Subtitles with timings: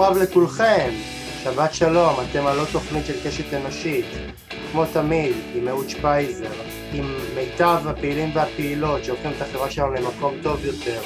[0.00, 0.90] רב לכולכם,
[1.44, 4.04] שבת שלום, אתם עוד תוכנית של קשת אנושית,
[4.72, 6.50] כמו תמיד, עם אהוד שפייזר,
[6.92, 11.00] עם מיטב הפעילים והפעילות שהופכים את החברה שלנו למקום טוב יותר,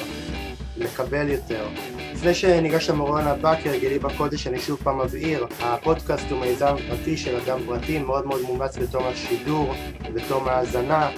[0.77, 1.67] לקבל יותר.
[2.13, 7.35] לפני שניגש למורון הבא, כהרגלי בקודש, אני שוב פעם מבהיר, הפודקאסט הוא מיזם פרטי של
[7.35, 9.73] אדם פרטי, מאוד מאוד מומלץ בתום השידור
[10.09, 11.09] ובתום ההאזנה,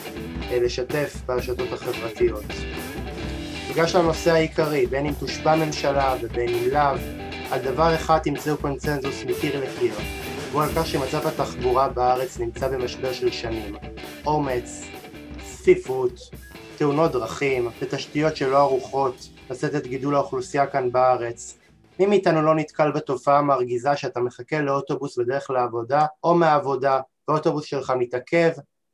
[0.51, 2.43] אה, לשתף ברשתות החברתיות.
[3.67, 7.24] ניגש לנושא העיקרי, בין אם תושבע ממשלה ובין אם לאו,
[7.55, 9.95] על דבר אחד תמצאו קונצנזוס מקיר לקיר,
[10.51, 13.75] והוא על כך שמצב התחבורה בארץ נמצא במשבר של שנים.
[14.25, 14.81] אומץ,
[15.43, 16.19] צפיפות,
[16.77, 19.15] תאונות דרכים ותשתיות שלא ערוכות
[19.49, 21.57] לשאת את גידול האוכלוסייה כאן בארץ.
[21.99, 27.93] מי מאיתנו לא נתקל בתופעה מרגיזה שאתה מחכה לאוטובוס בדרך לעבודה או מהעבודה והאוטובוס שלך
[27.99, 28.51] מתעכב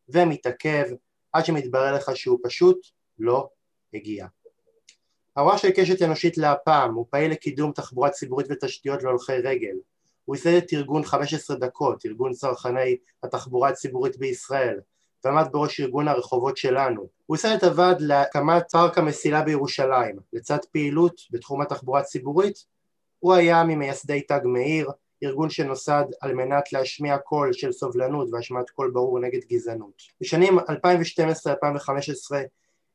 [0.09, 0.85] ומתעכב
[1.33, 2.77] עד שמתברר לך שהוא פשוט
[3.19, 3.49] לא
[3.93, 4.25] הגיע.
[5.35, 9.75] הרוע של קשת אנושית להפעם הוא פעיל לקידום תחבורה ציבורית ותשתיות להולכי רגל.
[10.25, 14.79] הוא ייסד את ארגון 15 דקות, ארגון צרכני התחבורה הציבורית בישראל,
[15.25, 17.07] ועמד בראש ארגון הרחובות שלנו.
[17.25, 20.15] הוא ייסד את הוועד להקמת פארק המסילה בירושלים.
[20.33, 22.65] לצד פעילות בתחום התחבורה הציבורית,
[23.19, 24.89] הוא היה ממייסדי תג מאיר,
[25.23, 30.01] ארגון שנוסד על מנת להשמיע קול של סובלנות והשמעת קול ברור נגד גזענות.
[30.21, 30.63] בשנים 2012-2015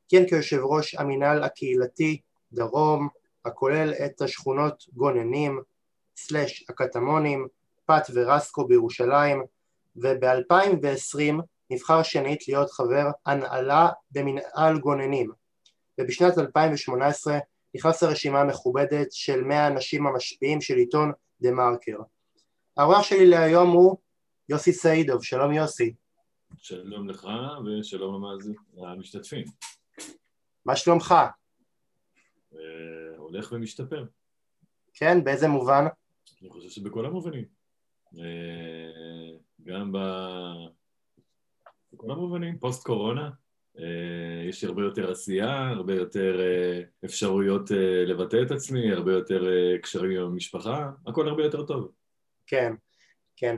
[0.09, 2.21] כיהן כיושב ראש המינהל הקהילתי
[2.53, 3.07] דרום,
[3.45, 5.61] הכולל את השכונות גוננים,
[6.17, 7.47] סלש הקטמונים,
[7.85, 9.43] פת ורסקו בירושלים,
[9.95, 15.31] וב-2020 נבחר שנית להיות חבר הנהלה במנהל גוננים,
[15.99, 17.39] ובשנת 2018
[17.75, 21.11] נכנס לרשימה המכובדת של 100 האנשים המשפיעים של עיתון
[21.41, 21.97] דה מרקר.
[22.77, 23.97] האורח שלי להיום הוא
[24.49, 25.93] יוסי סעידוב, שלום יוסי.
[26.57, 27.27] שלום לך
[27.65, 28.23] ושלום
[28.75, 29.45] למשתתפים.
[30.65, 31.15] מה שלומך?
[33.27, 34.05] הולך ומשתפר.
[34.93, 35.85] כן, באיזה מובן?
[36.41, 37.45] אני חושב שבכל המובנים.
[38.19, 39.97] אה, גם ב...
[41.93, 43.29] בכל המובנים, פוסט קורונה,
[43.79, 47.69] אה, יש הרבה יותר עשייה, הרבה יותר אה, אפשרויות
[48.07, 49.43] לבטא את עצמי, הרבה יותר
[49.81, 51.91] קשרים עם המשפחה, הכל הרבה יותר טוב.
[52.47, 52.73] כן,
[53.35, 53.55] כן.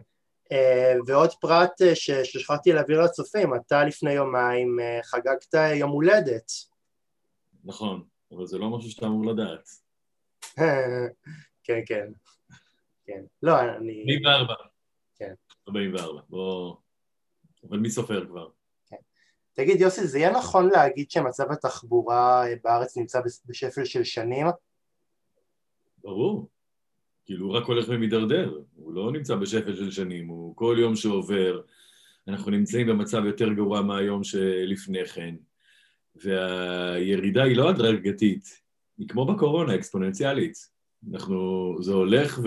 [1.08, 6.52] ועוד פרט ששכחתי להעביר לצופים, אתה לפני יומיים חגגת יום הולדת.
[7.64, 9.70] נכון, אבל זה לא משהו שאתה אמור לדעת.
[11.64, 12.12] כן, כן.
[13.06, 13.22] כן.
[13.44, 14.06] לא, אני...
[14.24, 14.54] 44.
[15.16, 15.34] כן.
[15.68, 16.76] 44, בוא...
[17.70, 18.50] אבל מי סופר כבר?
[18.90, 18.96] כן.
[19.54, 24.48] תגיד, יוסי, זה יהיה נכון להגיד שמצב התחבורה בארץ נמצא בשפל של שנים?
[25.98, 26.50] ברור.
[27.26, 28.62] כאילו, הוא רק הולך ומידרדר.
[28.76, 31.62] הוא לא נמצא בשפל של שנים, הוא כל יום שעובר,
[32.28, 35.36] אנחנו נמצאים במצב יותר גרוע מהיום שלפני כן.
[36.24, 38.62] והירידה היא לא הדרגתית,
[38.98, 40.54] היא כמו בקורונה, אקספוננציאלית.
[41.14, 42.40] אנחנו, זה הולך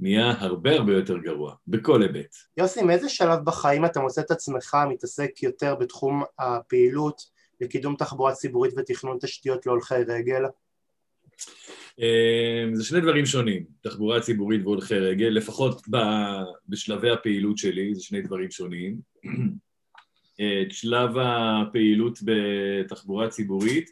[0.00, 2.34] ונהיה הרבה הרבה יותר גרוע, בכל היבט.
[2.56, 7.22] יוסי, מאיזה שלב בחיים אתה מוצא את עצמך מתעסק יותר בתחום הפעילות
[7.60, 10.42] לקידום תחבורה ציבורית ותכנון תשתיות להולכי רגל?
[11.98, 15.82] אמ, זה שני דברים שונים, תחבורה ציבורית והולכי רגל, לפחות
[16.68, 19.00] בשלבי הפעילות שלי, זה שני דברים שונים.
[20.34, 23.90] את שלב הפעילות בתחבורה ציבורית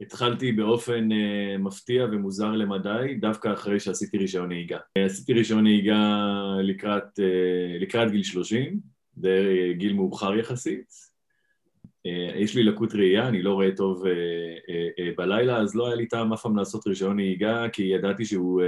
[0.00, 4.78] התחלתי באופן uh, מפתיע ומוזר למדי, דווקא אחרי שעשיתי רישיון נהיגה.
[4.98, 6.26] עשיתי רישיון נהיגה
[6.62, 8.80] לקראת, uh, לקראת גיל 30,
[9.16, 11.16] זה גיל מאוחר יחסית.
[12.36, 14.04] יש לי לקות ראייה, אני לא רואה טוב
[15.16, 18.62] בלילה, אז לא היה לי טעם אף פעם לעשות רישיון נהיגה, כי ידעתי שהוא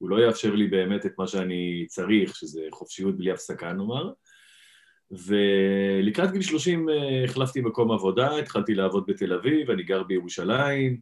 [0.00, 4.12] לא יאפשר לי באמת את מה שאני צריך, שזה חופשיות בלי הפסקה נאמר.
[5.10, 11.00] ולקראת גיל 30 אה, החלפתי מקום עבודה, התחלתי לעבוד בתל אביב, אני גר בירושלים,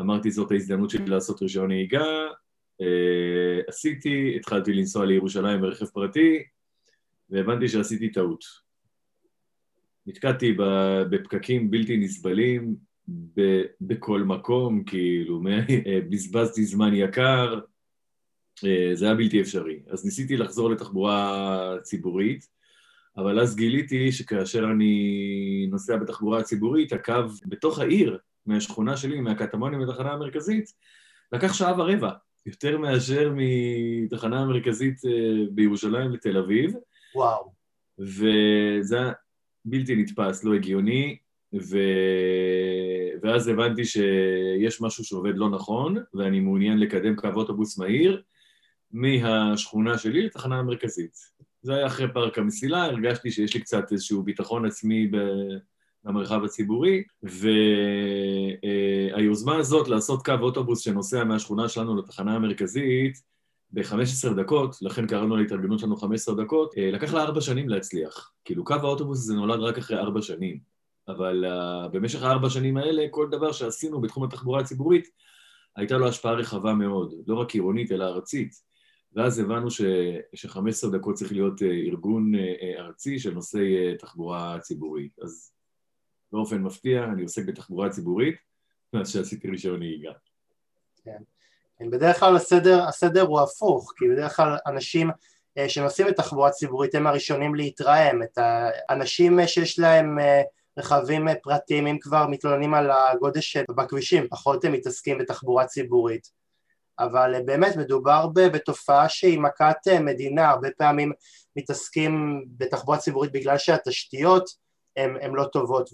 [0.00, 2.26] אמרתי זאת ההזדמנות שלי לעשות רישיון נהיגה,
[2.80, 6.42] אה, עשיתי, התחלתי לנסוע לירושלים ברכב פרטי,
[7.30, 8.44] והבנתי שעשיתי טעות.
[10.06, 10.56] נתקעתי
[11.10, 12.76] בפקקים בלתי נסבלים
[13.80, 17.60] בכל מקום, כאילו, אה, בזבזתי זמן יקר,
[18.94, 19.80] זה היה בלתי אפשרי.
[19.88, 22.57] אז ניסיתי לחזור לתחבורה ציבורית,
[23.18, 27.12] אבל אז גיליתי שכאשר אני נוסע בתחבורה הציבורית, הקו
[27.46, 30.72] בתוך העיר, מהשכונה שלי, מהקטמונים לתחנה המרכזית,
[31.32, 32.10] לקח שעה ורבע,
[32.46, 36.74] יותר מאשר מתחנה המרכזית אה, בירושלים לתל אביב.
[37.14, 37.52] וואו.
[37.98, 39.12] וזה היה
[39.64, 41.18] בלתי נתפס, לא הגיוני,
[41.54, 41.78] ו...
[43.22, 48.22] ואז הבנתי שיש משהו שעובד לא נכון, ואני מעוניין לקדם קו אוטובוס מהיר
[48.90, 51.37] מהשכונה שלי לתחנה המרכזית.
[51.62, 55.10] זה היה אחרי פארק המסילה, הרגשתי שיש לי קצת איזשהו ביטחון עצמי
[56.04, 57.02] למרחב הציבורי,
[59.12, 63.22] והיוזמה הזאת לעשות קו אוטובוס שנוסע מהשכונה שלנו לתחנה המרכזית
[63.70, 68.32] ב-15 דקות, לכן קראנו להתארגנות שלנו 15 דקות, לקח לה ארבע שנים להצליח.
[68.44, 70.58] כאילו קו האוטובוס הזה נולד רק אחרי ארבע שנים,
[71.08, 75.08] אבל uh, במשך הארבע שנים האלה, כל דבר שעשינו בתחום התחבורה הציבורית,
[75.76, 78.67] הייתה לו השפעה רחבה מאוד, לא רק עירונית אלא ארצית.
[79.18, 79.82] ואז הבנו ש,
[80.34, 82.32] ש-15 דקות צריך להיות ארגון
[82.78, 85.18] ארצי של נושאי תחבורה ציבורית.
[85.22, 85.52] אז
[86.32, 88.34] באופן מפתיע, אני עוסק בתחבורה ציבורית
[88.92, 90.12] מאז שעשיתי רישיון נהיגה.
[91.04, 91.18] כן.
[91.90, 95.10] בדרך כלל הסדר, הסדר הוא הפוך, כי בדרך כלל אנשים
[95.58, 98.38] אה, שנוסעים בתחבורה ציבורית הם הראשונים להתרעם, את
[98.88, 100.42] האנשים שיש להם אה,
[100.78, 106.37] רכבים פרטיים, אם כבר מתלוננים על הגודש בכבישים, פחות הם מתעסקים בתחבורה ציבורית.
[106.98, 111.12] אבל אה, באמת מדובר בתופעה שהיא מכת מדינה, הרבה פעמים
[111.56, 115.90] מתעסקים בתחבורה ציבורית בגלל שהתשתיות הן לא טובות,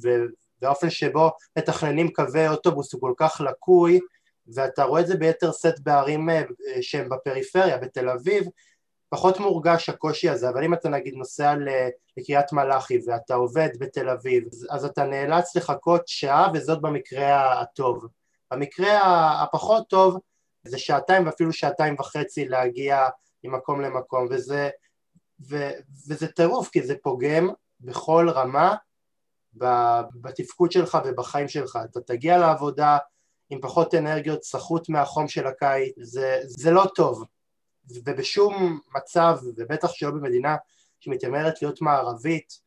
[0.62, 4.00] והאופן שבו מתכננים קווי אוטובוס הוא כל כך לקוי,
[4.54, 6.42] ואתה רואה את זה ביתר שאת בערים אה,
[6.80, 8.44] שהן בפריפריה, בתל אביב,
[9.08, 11.54] פחות מורגש הקושי הזה, אבל אם אתה נגיד נוסע
[12.16, 18.06] לקריית מלאכי ואתה עובד בתל אביב, אז אתה נאלץ לחכות שעה וזאת במקרה הטוב.
[18.52, 20.18] במקרה הפחות טוב
[20.64, 23.08] זה שעתיים ואפילו שעתיים וחצי להגיע
[23.44, 24.70] ממקום למקום, וזה,
[25.48, 25.70] ו,
[26.08, 27.50] וזה טירוף כי זה פוגם
[27.80, 28.74] בכל רמה
[30.14, 31.78] בתפקוד שלך ובחיים שלך.
[31.84, 32.98] אתה תגיע לעבודה
[33.50, 37.24] עם פחות אנרגיות, סחוט מהחום של הקיץ, זה, זה לא טוב.
[38.04, 40.56] ובשום מצב, ובטח שלא במדינה
[41.00, 42.60] שמתיימרת להיות מערבית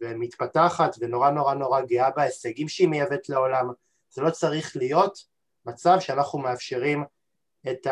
[0.00, 3.70] ומתפתחת ונורא נורא נורא גאה בהישגים שהיא מייבאת לעולם,
[4.10, 5.18] זה לא צריך להיות
[5.66, 7.04] מצב שאנחנו מאפשרים
[7.70, 7.86] את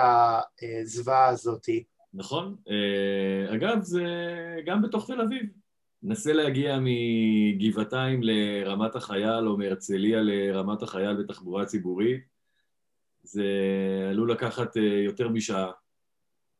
[0.62, 1.84] הזוועה הזאתי.
[2.14, 2.56] נכון.
[2.69, 4.05] אה, אגב, זה
[4.67, 5.46] גם בתוך תל אביב.
[6.02, 12.20] נסה להגיע מגבעתיים לרמת החייל או מהרצליה לרמת החייל בתחבורה ציבורית,
[13.22, 13.44] זה
[14.11, 15.70] עלול לקחת אה, יותר משעה.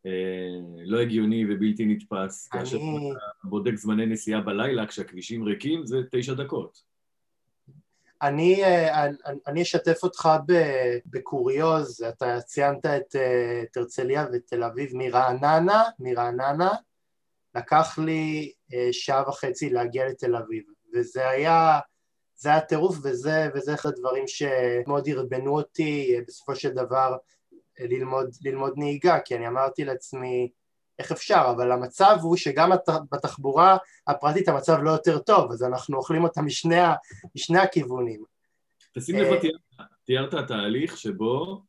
[0.06, 2.48] אה, לא הגיוני ובלתי נתפס.
[2.52, 2.60] אני...
[2.60, 6.89] כאשר אתה בודק זמני נסיעה בלילה כשהכבישים ריקים זה תשע דקות.
[8.22, 9.06] אני, אה,
[9.46, 10.28] אני אשתף אותך
[11.06, 16.70] בקוריוז, אתה ציינת את הרצליה ותל אביב מרעננה, מרעננה,
[17.55, 20.64] לקח לי אה, שעה וחצי להגיע לתל אביב,
[20.94, 21.81] וזה היה,
[22.37, 27.17] זה היה טירוף וזה, וזה אחד הדברים שמאוד הרבנו אותי אה, בסופו של דבר
[27.52, 30.50] אה, ללמוד, ללמוד נהיגה, כי אני אמרתי לעצמי
[31.00, 32.70] איך אפשר, אבל המצב הוא שגם
[33.12, 33.76] בתחבורה
[34.06, 36.76] הפרטית המצב לא יותר טוב, אז אנחנו אוכלים אותה משני,
[37.35, 38.25] משני הכיוונים.
[38.94, 39.41] תשים לב,
[40.05, 41.62] תיארת תהליך שבו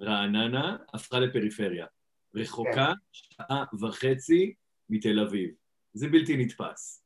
[0.00, 1.86] רעננה הפכה לפריפריה.
[2.34, 2.92] רחוקה כן.
[3.12, 4.54] שעה וחצי
[4.90, 5.50] מתל אביב.
[5.94, 7.02] זה בלתי נתפס.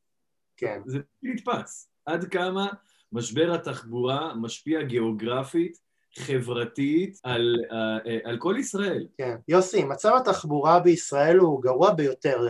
[0.57, 0.81] כן.
[0.87, 1.89] זה בלתי נתפס.
[2.07, 2.69] עד כמה
[3.13, 5.79] משבר התחבורה משפיע גיאוגרפית,
[6.19, 9.07] חברתית, על, אה, על כל ישראל.
[9.19, 9.37] כן.
[9.49, 12.47] יוסי, מצב התחבורה בישראל הוא גרוע ביותר.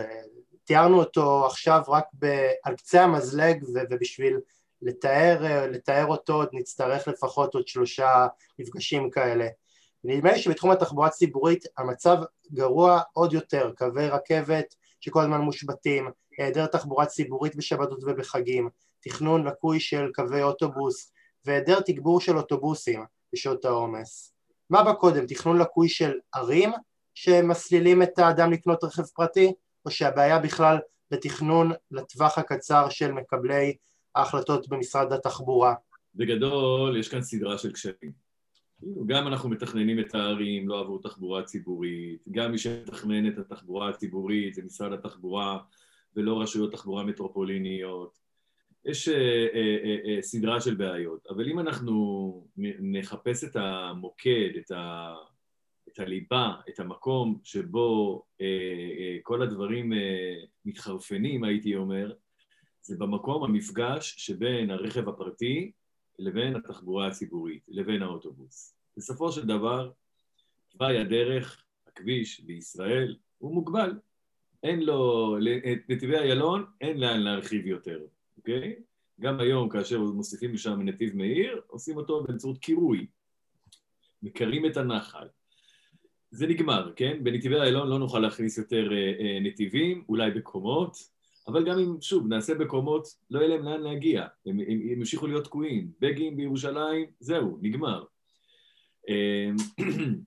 [0.63, 2.25] תיארנו אותו עכשיו רק ב,
[2.63, 4.39] על קצה המזלג ובשביל
[4.81, 8.27] לתאר, לתאר אותו עוד נצטרך לפחות עוד שלושה
[8.59, 9.47] מפגשים כאלה.
[10.03, 12.17] נדמה לי שבתחום התחבורה הציבורית המצב
[12.53, 19.79] גרוע עוד יותר, קווי רכבת שכל הזמן מושבתים, היעדר תחבורה ציבורית בשבתות ובחגים, תכנון לקוי
[19.79, 21.11] של קווי אוטובוס
[21.45, 24.33] והיעדר תגבור של אוטובוסים בשעות העומס.
[24.69, 26.71] מה בא קודם, תכנון לקוי של ערים
[27.13, 29.53] שמסלילים את האדם לקנות רכב פרטי,
[29.85, 30.77] או שהבעיה בכלל
[31.11, 33.75] בתכנון לטווח הקצר של מקבלי
[34.15, 35.73] ההחלטות במשרד התחבורה?
[36.15, 38.23] בגדול, יש כאן סדרה של קשיים.
[39.05, 44.53] גם אנחנו מתכננים את הערים, לא עבור תחבורה ציבורית, גם מי שמתכנן את התחבורה הציבורית
[44.53, 45.59] זה משרד התחבורה
[46.15, 48.22] ולא רשויות תחבורה מטרופוליניות.
[48.85, 52.47] יש אה, אה, אה, סדרה של בעיות, אבל אם אנחנו
[52.79, 55.15] נחפש את המוקד, את, ה,
[55.89, 58.23] את הליבה, את המקום שבו
[59.23, 59.93] כל הדברים
[60.65, 62.13] מתחרפנים, הייתי אומר,
[62.81, 65.71] זה במקום המפגש שבין הרכב הפרטי
[66.19, 68.75] לבין התחבורה הציבורית, לבין האוטובוס.
[68.97, 69.91] בסופו של דבר,
[70.69, 73.99] תוואי הדרך, הכביש בישראל, הוא מוגבל.
[74.63, 75.35] אין לו,
[75.73, 77.99] את נתיבי איילון אין לאן להרחיב יותר,
[78.37, 78.75] אוקיי?
[79.19, 83.07] גם היום, כאשר מוסיפים לשם נתיב מהיר, עושים אותו באמצעות קירוי.
[84.23, 85.27] מקרים את הנחל.
[86.31, 87.23] זה נגמר, כן?
[87.23, 90.97] בנתיבי איילון לא נוכל להכניס יותר אה, אה, נתיבים, אולי בקומות,
[91.47, 95.27] אבל גם אם, שוב, נעשה בקומות, לא יהיה להם לאן להגיע, הם, הם, הם ימשיכו
[95.27, 95.91] להיות תקועים.
[95.99, 98.03] בגין בירושלים, זהו, נגמר.
[99.09, 99.55] אמ,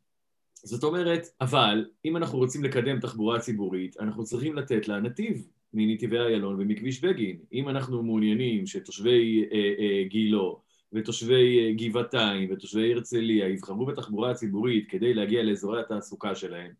[0.70, 5.48] זאת אומרת, אבל אם אנחנו רוצים לקדם תחבורה ציבורית, אנחנו צריכים לתת לה נתיב.
[5.76, 7.37] מנתיבי איילון ומכביש בגין.
[7.52, 10.61] אם אנחנו מעוניינים שתושבי אה, אה, גילו
[10.92, 16.73] ותושבי אה, גבעתיים ותושבי הרצליה יבחרו בתחבורה הציבורית כדי להגיע לאזורי התעסוקה שלהם,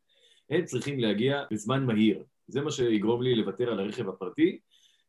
[0.50, 2.23] הם צריכים להגיע בזמן מהיר.
[2.49, 4.59] זה מה שיגרום לי לוותר על הרכב הפרטי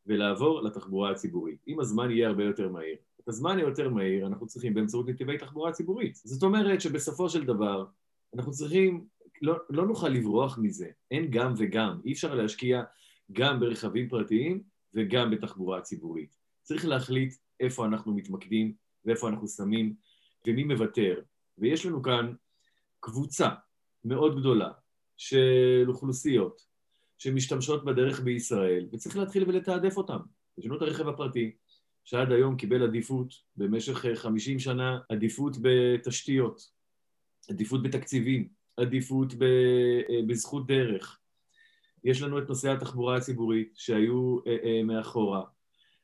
[0.05, 1.57] ולעבור לתחבורה הציבורית.
[1.67, 2.95] אם הזמן יהיה הרבה יותר מהיר.
[3.23, 6.15] את הזמן היותר מהיר אנחנו צריכים באמצעות נתיבי תחבורה ציבורית.
[6.15, 7.85] זאת אומרת שבסופו של דבר
[8.35, 9.05] אנחנו צריכים,
[9.41, 10.87] לא, לא נוכל לברוח מזה.
[11.11, 11.99] אין גם וגם.
[12.05, 12.83] אי אפשר להשקיע
[13.31, 16.37] גם ברכבים פרטיים וגם בתחבורה ציבורית.
[16.63, 18.73] צריך להחליט איפה אנחנו מתמקדים
[19.05, 19.95] ואיפה אנחנו שמים
[20.47, 21.21] ומי מוותר.
[21.57, 22.33] ויש לנו כאן
[22.99, 23.49] קבוצה
[24.05, 24.71] מאוד גדולה
[25.17, 26.61] של אוכלוסיות
[27.17, 30.19] שמשתמשות בדרך בישראל, וצריך להתחיל ולתעדף אותם.
[30.57, 31.55] יש לנו את הרכב הפרטי,
[32.03, 36.61] שעד היום קיבל עדיפות במשך 50 שנה, עדיפות בתשתיות,
[37.49, 39.33] עדיפות בתקציבים, עדיפות
[40.27, 41.19] בזכות דרך.
[42.07, 45.43] יש לנו את נושאי התחבורה הציבורית שהיו אה, אה, מאחורה,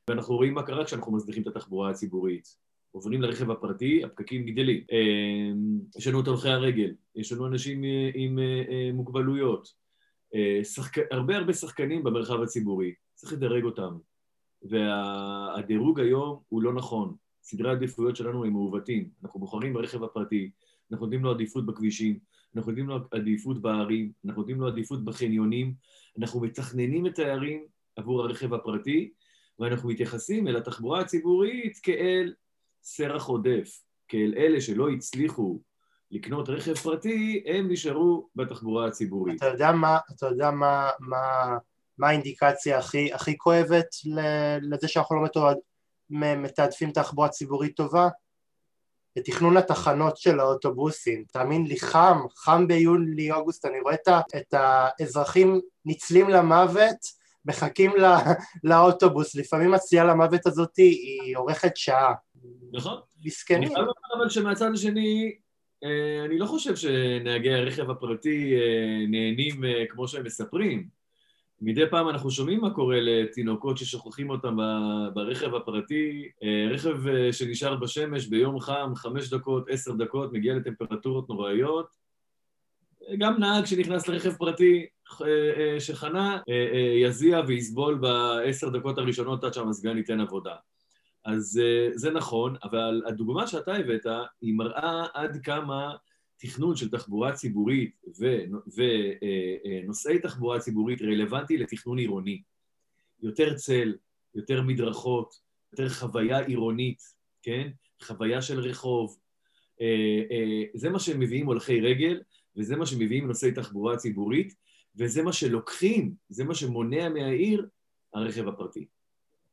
[0.09, 2.63] ואנחנו רואים מה קרה כשאנחנו מזניחים את התחבורה הציבורית.
[2.93, 4.83] עוברים לרכב הפרטי, הפקקים גדלים.
[4.91, 5.51] אה,
[5.97, 9.83] יש לנו את הולכי הרגל, יש לנו אנשים אה, עם אה, מוגבלויות,
[10.63, 10.97] שחק...
[11.11, 13.97] הרבה הרבה שחקנים במרחב הציבורי, צריך לדרג אותם.
[14.61, 17.15] והדירוג היום הוא לא נכון.
[17.43, 19.09] סדרי העדיפויות שלנו הם מעוותים.
[19.23, 20.51] אנחנו בוחרים ברכב הפרטי,
[20.91, 22.19] אנחנו נותנים לו עדיפות בכבישים,
[22.55, 25.73] אנחנו נותנים לו עדיפות בערים, אנחנו נותנים לו עדיפות בחניונים,
[26.19, 29.11] אנחנו מתכננים את הערים עבור הרכב הפרטי,
[29.59, 32.33] ואנחנו מתייחסים אל התחבורה הציבורית כאל
[32.83, 35.59] סרח עודף, כאל אלה שלא הצליחו
[36.11, 39.37] לקנות רכב פרטי, הם נשארו בתחבורה הציבורית.
[39.37, 41.57] אתה יודע מה, אתה יודע מה, מה,
[41.97, 43.87] מה האינדיקציה הכי, הכי כואבת
[44.61, 45.53] לזה שאנחנו לא
[46.37, 48.09] מתעדפים תחבורה ציבורית טובה?
[49.17, 51.23] לתכנון התחנות של האוטובוסים.
[51.31, 53.95] תאמין לי, חם, חם ביולי-אוגוסט, אני רואה
[54.37, 58.09] את האזרחים ניצלים למוות מחכים לא,
[58.63, 62.13] לאוטובוס, לפעמים הצליעה למוות הזאת היא אורכת שעה.
[62.71, 62.97] נכון.
[63.25, 63.63] מסכנים.
[63.63, 65.35] אני חייב לומר אבל שמהצד השני,
[65.83, 71.02] אה, אני לא חושב שנהגי הרכב הפרטי אה, נהנים אה, כמו שהם מספרים.
[71.65, 74.57] מדי פעם אנחנו שומעים מה קורה לתינוקות ששוכחים אותם
[75.13, 76.29] ברכב הפרטי,
[76.71, 76.97] רכב
[77.31, 81.87] שנשאר בשמש ביום חם, חמש דקות, עשר דקות, מגיע לטמפרטורות נוראיות.
[83.17, 84.85] גם נהג שנכנס לרכב פרטי
[85.79, 86.39] שחנה,
[87.01, 90.55] יזיע ויסבול בעשר דקות הראשונות עד שהמזגן ייתן עבודה.
[91.25, 91.61] אז
[91.93, 94.05] זה נכון, אבל הדוגמה שאתה הבאת
[94.41, 95.95] היא מראה עד כמה
[96.37, 98.01] תכנון של תחבורה ציבורית
[98.75, 102.41] ונושאי uh, uh, תחבורה ציבורית רלוונטי לתכנון עירוני.
[103.21, 103.95] יותר צל,
[104.35, 105.33] יותר מדרכות,
[105.71, 107.01] יותר חוויה עירונית,
[107.41, 107.69] כן?
[108.01, 109.17] חוויה של רחוב.
[109.79, 112.21] Uh, זה מה שמביאים הולכי רגל,
[112.57, 114.53] וזה מה שמביאים נושאי תחבורה ציבורית,
[114.95, 117.67] וזה מה שלוקחים, זה מה שמונע מהעיר
[118.13, 118.85] הרכב הפרטי.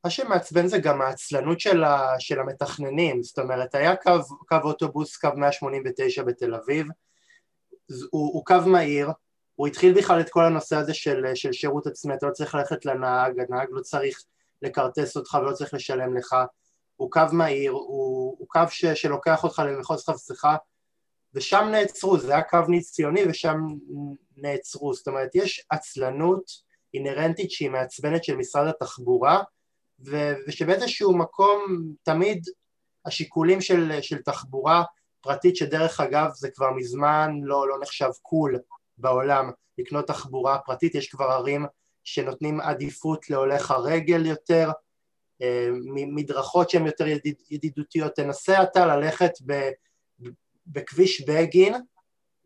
[0.04, 4.12] מה שמעצבן זה גם העצלנות של, ה, של המתכננים, זאת אומרת היה קו,
[4.48, 6.86] קו אוטובוס, קו 189 בתל אביב,
[8.10, 9.10] הוא, הוא קו מהיר,
[9.54, 12.84] הוא התחיל בכלל את כל הנושא הזה של, של שירות עצמי, אתה לא צריך ללכת
[12.84, 14.22] לנהג, הנהג לא צריך
[14.62, 16.36] לכרטס אותך ולא צריך לשלם לך,
[16.96, 20.44] הוא קו מהיר, הוא, הוא קו ש, שלוקח אותך למחוז חפשך,
[21.34, 23.58] ושם נעצרו, זה היה קו ניץ ציוני ושם
[24.36, 26.44] נעצרו, זאת אומרת יש עצלנות
[26.94, 29.42] אינהרנטית שהיא מעצבנת של משרד התחבורה,
[30.06, 31.60] ו- ושבאיזשהו מקום
[32.02, 32.44] תמיד
[33.06, 34.84] השיקולים של, של תחבורה
[35.20, 38.58] פרטית, שדרך אגב זה כבר מזמן לא, לא נחשב קול
[38.98, 41.66] בעולם לקנות תחבורה פרטית, יש כבר ערים
[42.04, 44.70] שנותנים עדיפות להולך הרגל יותר,
[45.42, 49.70] אה, מדרכות שהן יותר ידיד, ידידותיות, תנסה אתה ללכת ב,
[50.66, 51.74] בכביש בגין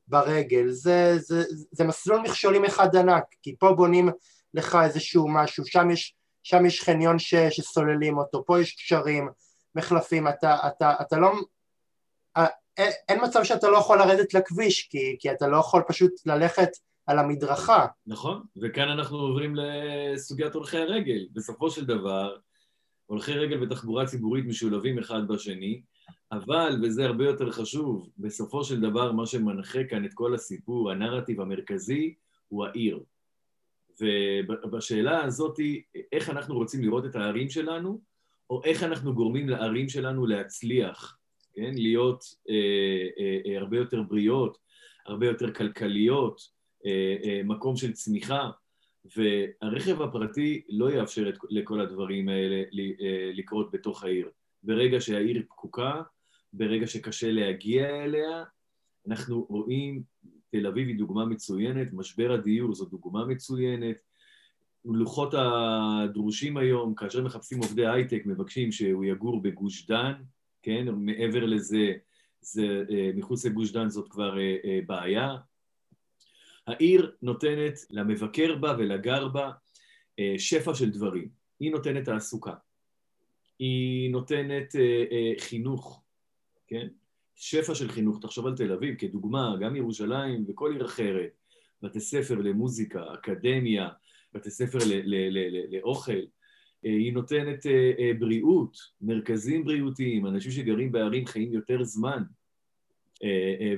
[0.08, 1.42] ברגל, זה, זה,
[1.72, 4.08] זה מסלול מכשולים אחד ענק, כי פה בונים
[4.54, 9.28] לך איזשהו משהו, שם יש שם יש חניון ש, שסוללים אותו, פה יש קשרים,
[9.74, 11.32] מחלפים, אתה, אתה, אתה לא...
[12.36, 12.46] אין,
[12.78, 16.68] אה, אין מצב שאתה לא יכול לרדת לכביש, כי, כי אתה לא יכול פשוט ללכת
[17.06, 17.86] על המדרכה.
[18.06, 21.26] נכון, וכאן אנחנו עוברים לסוגיית הולכי הרגל.
[21.32, 22.36] בסופו של דבר,
[23.06, 25.82] הולכי רגל ותחבורה ציבורית משולבים אחד בשני,
[26.32, 31.40] אבל, וזה הרבה יותר חשוב, בסופו של דבר מה שמנחה כאן את כל הסיפור, הנרטיב
[31.40, 32.14] המרכזי,
[32.48, 33.00] הוא העיר.
[34.00, 35.60] ובשאלה הזאת,
[36.12, 38.00] איך אנחנו רוצים לראות את הערים שלנו,
[38.50, 41.18] או איך אנחנו גורמים לערים שלנו להצליח,
[41.54, 41.74] כן?
[41.74, 42.54] להיות אה,
[43.18, 44.58] אה, אה, הרבה יותר בריאות,
[45.06, 46.40] הרבה יותר כלכליות,
[46.86, 48.50] אה, אה, מקום של צמיחה,
[49.16, 52.62] והרכב הפרטי לא יאפשר את, לכל הדברים האלה
[53.00, 54.30] אה, לקרות בתוך העיר.
[54.62, 56.02] ברגע שהעיר פקוקה,
[56.52, 58.44] ברגע שקשה להגיע אליה,
[59.08, 60.02] אנחנו רואים
[60.54, 63.96] תל אביב היא דוגמה מצוינת, משבר הדיור זו דוגמה מצוינת,
[64.84, 70.12] הלוחות הדרושים היום, כאשר מחפשים עובדי הייטק, מבקשים שהוא יגור בגוש דן,
[70.62, 70.88] כן?
[70.88, 71.92] מעבר לזה,
[72.40, 72.84] זה,
[73.14, 74.36] מחוץ לגוש דן זאת כבר
[74.86, 75.36] בעיה.
[76.66, 79.50] העיר נותנת למבקר בה ולגר בה
[80.38, 81.28] שפע של דברים.
[81.60, 82.54] היא נותנת תעסוקה,
[83.58, 84.74] היא נותנת
[85.38, 86.02] חינוך,
[86.66, 86.88] כן?
[87.36, 91.30] שפע של חינוך, תחשוב על תל אביב כדוגמה, גם ירושלים וכל עיר אחרת,
[91.82, 93.88] בתי ספר למוזיקה, אקדמיה,
[94.34, 94.78] בתי ספר
[95.70, 96.12] לאוכל,
[96.86, 102.22] אה, היא נותנת אה, אה, בריאות, מרכזים בריאותיים, אנשים שגרים בערים חיים יותר זמן,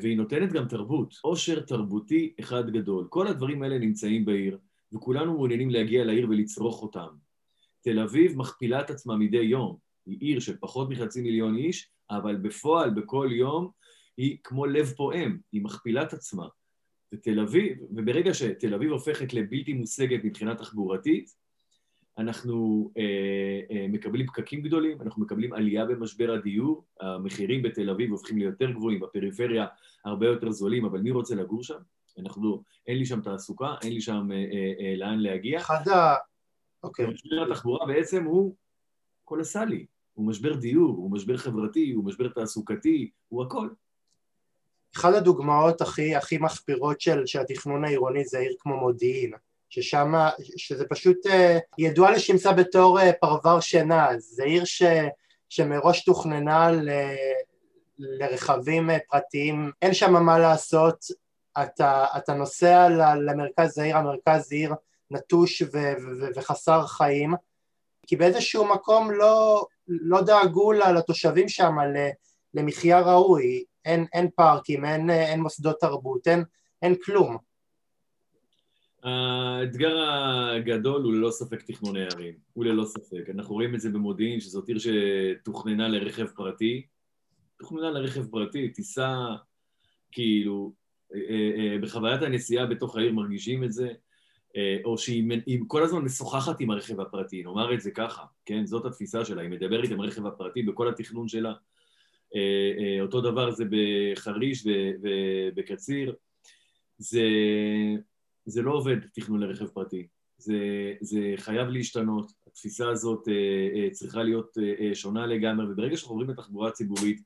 [0.02, 3.06] והיא נותנת גם תרבות, עושר תרבותי אחד גדול.
[3.10, 4.58] כל הדברים האלה נמצאים בעיר,
[4.92, 7.06] וכולנו מעוניינים להגיע לעיר ולצרוך אותם.
[7.80, 12.36] תל אביב מכפילה את עצמה מדי יום, היא עיר של פחות מחצי מיליון איש, אבל
[12.36, 13.70] בפועל, בכל יום,
[14.16, 16.46] היא כמו לב פועם, היא מכפילה את עצמה.
[17.14, 21.30] ותל אביב, וברגע שתל אביב הופכת לבלתי מושגת מבחינה תחבורתית,
[22.18, 28.38] אנחנו אה, אה, מקבלים פקקים גדולים, אנחנו מקבלים עלייה במשבר הדיור, המחירים בתל אביב הופכים
[28.38, 29.66] ליותר גבוהים, בפריפריה
[30.04, 31.78] הרבה יותר זולים, אבל מי רוצה לגור שם?
[32.18, 35.58] אנחנו, אין לי שם תעסוקה, אין לי שם אה, אה, אה, לאן להגיע.
[35.58, 36.14] אחד ה...
[36.82, 37.06] אוקיי.
[37.06, 38.56] משבר התחבורה בעצם הוא
[39.24, 39.86] קולסלי,
[40.16, 43.68] הוא משבר דיור, הוא משבר חברתי, הוא משבר תעסוקתי, הוא הכל.
[44.96, 49.32] אחת הדוגמאות הכי, הכי מחפירות של, של התכנון העירוני זה עיר כמו מודיעין,
[49.68, 50.12] ששם,
[50.56, 54.82] שזה פשוט אה, ידוע לשמצה בתור אה, פרבר שינה, זה עיר ש,
[55.48, 56.90] שמראש תוכננה ל,
[57.98, 61.04] לרכבים אה, פרטיים, אין שם מה לעשות,
[61.62, 64.74] אתה, אתה נוסע למרכז העיר, המרכז עיר
[65.10, 67.34] נטוש ו, ו, וחסר חיים,
[68.06, 71.74] כי באיזשהו מקום לא, לא דאגו לתושבים שם
[72.54, 76.44] למחיה ראוי, אין, אין פארקים, אין, אין מוסדות תרבות, אין,
[76.82, 77.36] אין כלום.
[79.02, 79.96] האתגר
[80.56, 83.30] הגדול הוא ללא ספק תכנוני ערים, הוא ללא ספק.
[83.34, 86.86] אנחנו רואים את זה במודיעין, שזאת עיר שתוכננה לרכב פרטי.
[87.58, 89.16] תוכננה לרכב פרטי, טיסה,
[90.12, 90.72] כאילו,
[91.14, 93.92] אה, אה, אה, בחוויית הנסיעה בתוך העיר מרגישים את זה,
[94.84, 95.24] או שהיא
[95.66, 98.66] כל הזמן משוחחת עם הרכב הפרטי, נאמר את זה ככה, כן?
[98.66, 101.52] זאת התפיסה שלה, היא מדברת עם הרכב הפרטי בכל התכנון שלה.
[102.34, 104.66] אה, אה, אותו דבר זה בחריש
[105.02, 106.14] ובקציר.
[106.98, 107.22] זה,
[108.44, 110.06] זה לא עובד, תכנון לרכב פרטי.
[110.38, 110.58] זה,
[111.00, 114.56] זה חייב להשתנות, התפיסה הזאת אה, צריכה להיות
[114.94, 117.22] שונה לגמרי, וברגע שאנחנו עוברים לתחבורה ציבורית,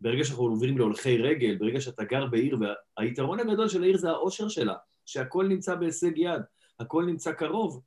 [0.00, 2.58] ברגע שאנחנו עוברים להולכי רגל, ברגע שאתה גר בעיר,
[2.98, 4.74] והיתרון הגדול של העיר זה העושר שלה,
[5.06, 6.42] שהכל נמצא בהישג יד,
[6.80, 7.82] הכל נמצא קרוב,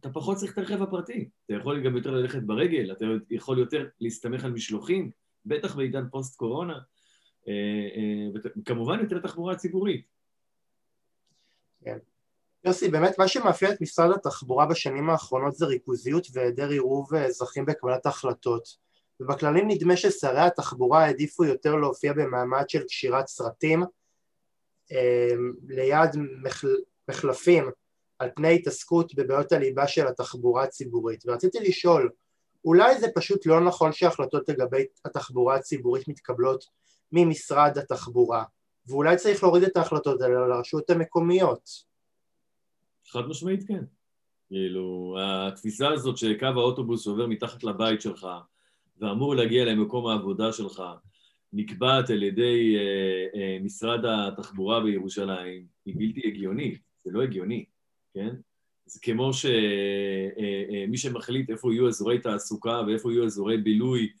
[0.00, 1.28] אתה פחות צריך את הרכב הפרטי.
[1.46, 5.10] אתה יכול גם יותר ללכת ברגל, אתה יכול יותר להסתמך על משלוחים,
[5.46, 6.78] בטח בעידן פוסט-קורונה,
[7.48, 7.52] אה,
[7.96, 10.06] אה, וכמובן יותר תחבורה ציבורית.
[11.84, 11.98] כן.
[12.64, 18.06] יוסי, באמת מה שמאפיין את משרד התחבורה בשנים האחרונות זה ריכוזיות והיעדר עירוב אזרחים בקבלת
[18.06, 18.88] ההחלטות.
[19.20, 23.82] ובכללים נדמה ששרי התחבורה העדיפו יותר להופיע במעמד של קשירת סרטים
[24.92, 25.30] אה,
[25.68, 26.10] ליד
[26.42, 26.76] מחל...
[27.10, 27.70] מחלפים
[28.18, 31.24] על פני התעסקות בבעיות הליבה של התחבורה הציבורית.
[31.26, 32.10] ורציתי לשאול,
[32.64, 36.64] אולי זה פשוט לא נכון שהחלטות לגבי התחבורה הציבורית מתקבלות
[37.12, 38.44] ממשרד התחבורה,
[38.86, 41.88] ואולי צריך להוריד את ההחלטות האלה לרשויות המקומיות.
[43.06, 43.84] חד משמעית כן.
[44.48, 48.26] כאילו, התפיסה הזאת שקו האוטובוס שעובר מתחת לבית שלך
[49.00, 50.82] ואמור להגיע למקום העבודה שלך
[51.52, 57.64] נקבעת על ידי אה, אה, משרד התחבורה בירושלים היא בלתי הגיונית, זה לא הגיוני,
[58.18, 58.34] כן?
[58.86, 59.52] זה כמו שמי
[60.38, 64.12] אה, אה, שמחליט איפה יהיו אזורי תעסוקה ואיפה יהיו אזורי בילוי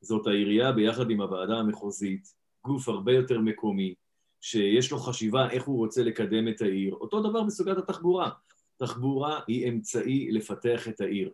[0.00, 3.94] זאת העירייה ביחד עם הוועדה המחוזית, גוף הרבה יותר מקומי,
[4.40, 6.94] שיש לו חשיבה איך הוא רוצה לקדם את העיר.
[6.94, 8.30] אותו דבר בסוגיית התחבורה.
[8.76, 11.30] תחבורה היא אמצעי לפתח את העיר.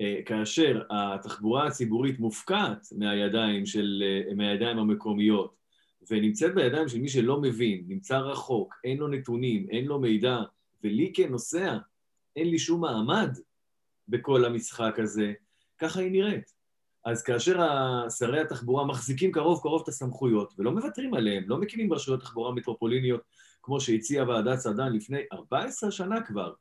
[0.00, 4.02] וכאשר אה, התחבורה הציבורית מופקעת מהידיים, של,
[4.36, 5.61] מהידיים המקומיות
[6.10, 10.38] ונמצאת בידיים של מי שלא מבין, נמצא רחוק, אין לו נתונים, אין לו מידע,
[10.84, 11.78] ולי כנוסע
[12.36, 13.36] אין לי שום מעמד
[14.08, 15.32] בכל המשחק הזה,
[15.78, 16.52] ככה היא נראית.
[17.04, 17.58] אז כאשר
[18.18, 23.20] שרי התחבורה מחזיקים קרוב קרוב את הסמכויות ולא מוותרים עליהם, לא מקימים רשויות תחבורה מטרופוליניות
[23.62, 26.52] כמו שהציעה ועדת סדן לפני 14 שנה כבר,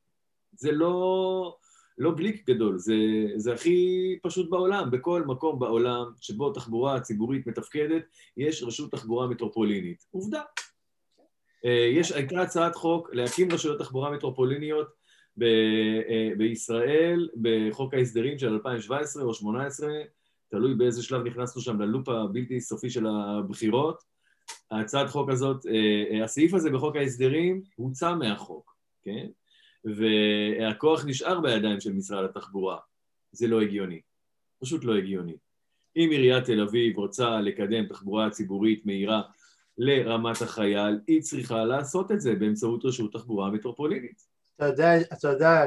[0.52, 1.56] זה לא...
[2.02, 2.96] לא גליק גדול, זה,
[3.36, 4.92] זה הכי פשוט בעולם.
[4.92, 8.04] בכל מקום בעולם שבו תחבורה ציבורית מתפקדת,
[8.38, 10.06] יש רשות תחבורה מטרופולינית.
[10.12, 10.42] עובדה.
[11.66, 14.88] אה, יש, הייתה הצעת חוק להקים רשויות תחבורה מטרופוליניות
[15.38, 19.90] ב, אה, בישראל בחוק ההסדרים של 2017 או 2018,
[20.50, 24.04] תלוי באיזה שלב נכנסנו שם ללופ הבלתי סופי של הבחירות.
[24.72, 29.28] הצעת חוק הזאת, אה, הסעיף הזה בחוק ההסדרים הוצא מהחוק, כן?
[29.84, 32.78] והכוח נשאר בידיים של משרד התחבורה.
[33.32, 34.02] זה לא הגיוני.
[34.62, 35.36] פשוט לא הגיוני.
[35.96, 39.22] אם עיריית תל אביב רוצה לקדם תחבורה ציבורית מהירה
[39.78, 44.32] לרמת החייל, היא צריכה לעשות את זה באמצעות רשות תחבורה מטרופולינית.
[44.56, 45.66] אתה יודע, אתה יודע,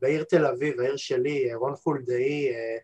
[0.00, 2.78] בעיר תל אביב, העיר שלי, רון חולדאי, אה,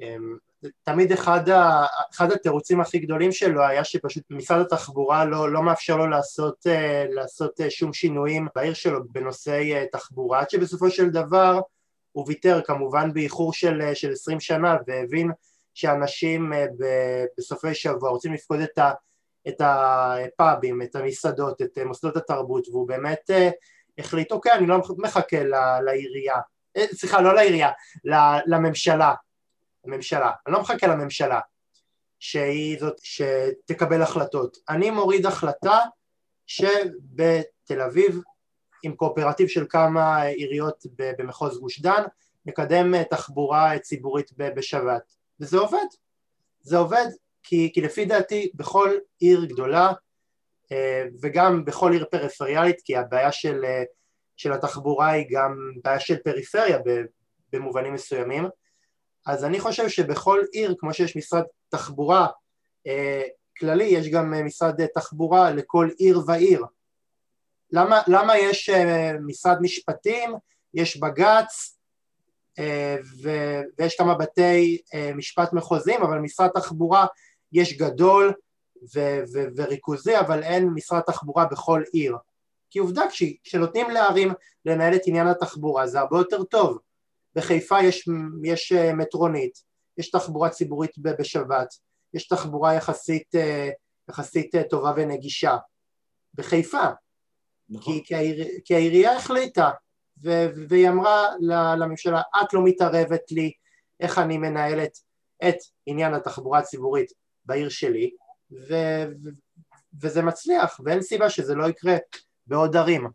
[0.00, 0.36] אמ,
[0.82, 5.96] תמיד אחד, ה, אחד התירוצים הכי גדולים שלו היה שפשוט משרד התחבורה לא, לא מאפשר
[5.96, 11.60] לו לעשות, אה, לעשות אה, שום שינויים בעיר שלו בנושאי תחבורה, עד שבסופו של דבר
[12.12, 15.30] הוא ויתר כמובן באיחור של, של 20 שנה והבין
[15.74, 16.52] שאנשים
[17.38, 18.92] בסופי שבוע רוצים לפקוד את, ה,
[19.48, 23.30] את הפאבים, את המסעדות, את מוסדות התרבות והוא באמת
[23.98, 25.42] החליט אוקיי אני לא מחכה
[25.84, 26.36] לעירייה,
[26.76, 27.70] אה, סליחה לא לעירייה,
[28.46, 29.14] לממשלה,
[29.84, 31.40] הממשלה, אני לא מחכה לממשלה
[32.18, 35.78] שהיא זאת שתקבל החלטות, אני מוריד החלטה
[36.46, 38.20] שבתל אביב
[38.82, 42.02] עם קואופרטיב של כמה עיריות במחוז גוש דן
[42.46, 45.14] נקדם תחבורה ציבורית בשבת.
[45.40, 45.86] וזה עובד,
[46.60, 47.06] זה עובד
[47.42, 49.92] כי, כי לפי דעתי בכל עיר גדולה
[50.72, 53.82] אה, וגם בכל עיר פריפריאלית כי הבעיה של, אה,
[54.36, 56.78] של התחבורה היא גם בעיה של פריפריה
[57.52, 58.44] במובנים מסוימים
[59.26, 62.26] אז אני חושב שבכל עיר כמו שיש משרד תחבורה
[62.86, 63.22] אה,
[63.58, 66.64] כללי יש גם משרד תחבורה לכל עיר ועיר
[67.70, 68.70] למה, למה יש
[69.26, 70.34] משרד משפטים,
[70.74, 71.78] יש בג"ץ
[73.22, 74.78] ויש כמה בתי
[75.14, 77.06] משפט מחוזיים אבל משרד תחבורה
[77.52, 78.32] יש גדול
[78.94, 82.16] ו- ו- וריכוזי, אבל אין משרד תחבורה בכל עיר.
[82.70, 83.02] כי עובדה,
[83.42, 84.32] כשנותנים לערים
[84.64, 86.78] לנהל את עניין התחבורה זה הרבה יותר טוב.
[87.36, 88.08] בחיפה יש,
[88.44, 89.58] יש אה, מטרונית,
[89.98, 91.68] יש תחבורה ציבורית בשבת,
[92.14, 93.70] יש תחבורה יחסית, אה,
[94.10, 95.56] יחסית אה, טובה ונגישה.
[96.34, 96.84] בחיפה.
[97.68, 97.94] נכון.
[97.94, 99.70] כי, כי, העיר, כי העירייה החליטה,
[100.24, 100.30] ו,
[100.68, 101.28] והיא אמרה
[101.78, 103.52] לממשלה, את לא מתערבת לי
[104.00, 104.98] איך אני מנהלת
[105.48, 107.12] את עניין התחבורה הציבורית
[107.44, 108.10] בעיר שלי,
[108.52, 108.74] ו,
[109.24, 109.28] ו,
[110.02, 111.96] וזה מצליח, ואין סיבה שזה לא יקרה
[112.46, 113.08] בעוד ערים.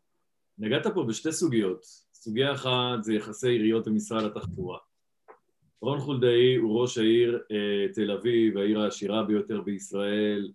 [0.57, 1.85] נגעת פה בשתי סוגיות.
[2.21, 4.77] סוגיה אחת זה יחסי עיריות ומשרד התחבורה.
[5.81, 10.51] רון חולדאי הוא ראש העיר אה, תל אביב, העיר העשירה ביותר בישראל.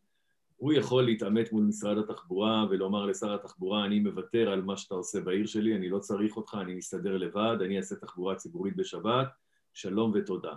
[0.56, 5.20] הוא יכול להתעמת מול משרד התחבורה ולומר לשר התחבורה, אני מוותר על מה שאתה עושה
[5.20, 9.28] בעיר שלי, אני לא צריך אותך, אני מסתדר לבד, אני אעשה תחבורה ציבורית בשבת,
[9.72, 10.54] שלום ותודה.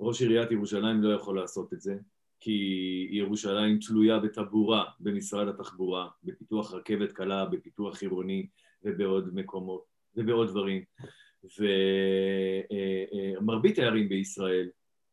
[0.00, 1.96] ראש עיריית ירושלים לא יכול לעשות את זה,
[2.40, 8.46] כי ירושלים תלויה בטבורה במשרד התחבורה, בפיתוח רכבת קלה, בפיתוח עירוני
[8.84, 10.82] ובעוד מקומות ובעוד דברים.
[13.40, 14.68] ומרבית הערים בישראל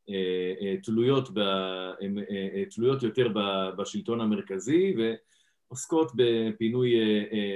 [0.09, 3.27] אה, אה, תלויות, ב, אה, תלויות יותר
[3.77, 6.95] בשלטון המרכזי ועוסקות בפינוי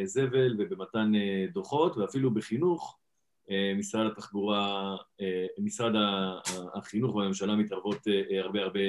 [0.04, 1.12] זבל ובמתן
[1.54, 2.98] דוחות ואפילו בחינוך
[3.76, 4.96] משרד התחבורה,
[5.60, 5.92] משרד
[6.74, 7.98] החינוך והממשלה מתערבות
[8.44, 8.80] הרבה הרבה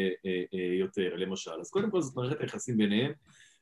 [0.79, 1.61] יותר, למשל.
[1.61, 3.13] אז קודם כל זאת מערכת היחסים ביניהם,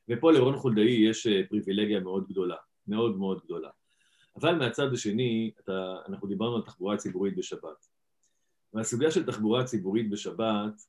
[0.09, 2.55] ופה לרון חולדאי יש פריבילגיה מאוד גדולה,
[2.87, 3.69] מאוד מאוד גדולה.
[4.35, 7.87] אבל מהצד השני, אתה, אנחנו דיברנו על תחבורה ציבורית בשבת.
[8.73, 10.81] והסוגיה של תחבורה ציבורית בשבת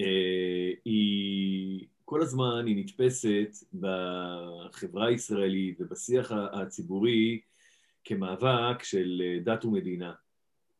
[0.00, 7.40] אה, היא כל הזמן, היא נתפסת בחברה הישראלית ובשיח הציבורי
[8.04, 10.12] כמאבק של אה, דת ומדינה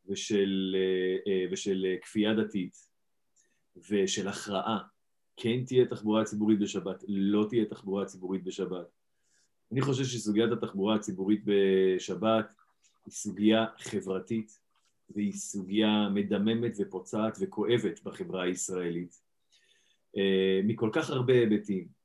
[0.07, 2.89] ושל, אה, אה, ושל כפייה דתית
[3.91, 4.79] ושל הכרעה,
[5.37, 8.98] כן תהיה תחבורה ציבורית בשבת, לא תהיה תחבורה ציבורית בשבת.
[9.73, 12.55] אני חושב שסוגיית התחבורה הציבורית בשבת
[13.07, 14.61] היא סוגיה חברתית
[15.11, 19.21] והיא סוגיה מדממת ופוצעת וכואבת בחברה הישראלית
[20.65, 21.99] מכל כך הרבה היבטים.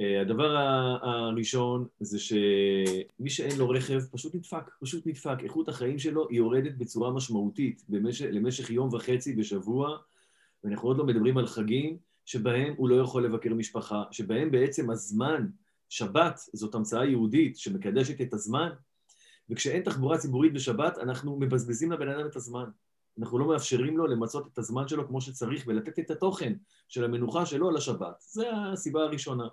[0.00, 0.56] אה, הדבר
[1.02, 5.36] הראשון זה שמי שאין לו רכב פשוט נדפק, פשוט נדפק.
[5.42, 9.98] איכות החיים שלו היא יורדת בצורה משמעותית במשך, למשך יום וחצי בשבוע,
[10.64, 15.46] ואנחנו עוד לא מדברים על חגים שבהם הוא לא יכול לבקר משפחה, שבהם בעצם הזמן,
[15.88, 18.68] שבת זאת המצאה יהודית שמקדשת את הזמן,
[19.50, 22.70] וכשאין תחבורה ציבורית בשבת אנחנו מבזבזים לבן אדם את הזמן.
[23.18, 26.52] אנחנו לא מאפשרים לו למצות את הזמן שלו כמו שצריך ולתת את התוכן
[26.88, 28.20] של המנוחה שלו לשבת.
[28.20, 29.48] זו הסיבה הראשונה.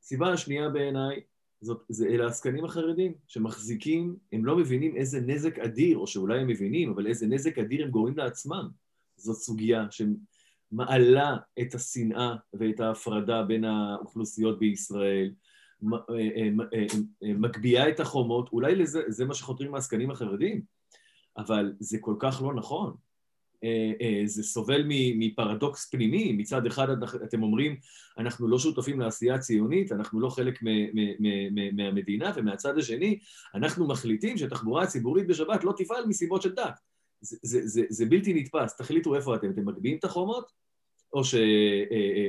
[0.00, 1.20] הסיבה השנייה בעיניי,
[1.60, 6.46] זאת, זה אלה העסקנים החרדים שמחזיקים, הם לא מבינים איזה נזק אדיר, או שאולי הם
[6.46, 8.68] מבינים, אבל איזה נזק אדיר הם גורמים לעצמם.
[9.16, 15.32] זאת סוגיה שמעלה את השנאה ואת ההפרדה בין האוכלוסיות בישראל,
[17.22, 20.62] מגביהה את החומות, אולי לזה, זה מה שחותרים העסקנים החרדים,
[21.36, 22.94] אבל זה כל כך לא נכון.
[24.24, 26.88] זה סובל מפרדוקס פנימי, מצד אחד
[27.24, 27.76] אתם אומרים
[28.18, 30.58] אנחנו לא שותפים לעשייה הציונית, אנחנו לא חלק
[31.72, 33.18] מהמדינה, ומהצד השני
[33.54, 36.78] אנחנו מחליטים שתחבורה ציבורית בשבת לא תפעל מסיבות של דת.
[37.20, 40.52] זה, זה, זה, זה בלתי נתפס, תחליטו איפה אתם, אתם מגביהים את החומות,
[41.12, 41.34] או, ש,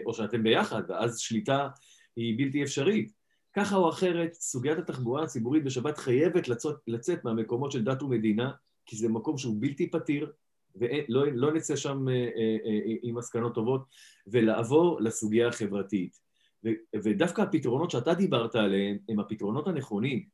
[0.06, 1.68] או שאתם ביחד, ואז שליטה
[2.16, 3.21] היא בלתי אפשרית.
[3.54, 8.52] ככה או אחרת, סוגיית התחבורה הציבורית בשבת חייבת לצאת, לצאת מהמקומות של דת ומדינה,
[8.86, 10.32] כי זה מקום שהוא בלתי פתיר,
[10.76, 13.86] ולא לא נצא שם אה, אה, אה, עם מסקנות טובות,
[14.28, 16.18] ולעבור לסוגיה החברתית.
[16.66, 16.70] ו,
[17.04, 20.26] ודווקא הפתרונות שאתה דיברת עליהם הם הפתרונות הנכונים.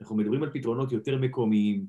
[0.00, 1.86] אנחנו מדברים על פתרונות יותר מקומיים,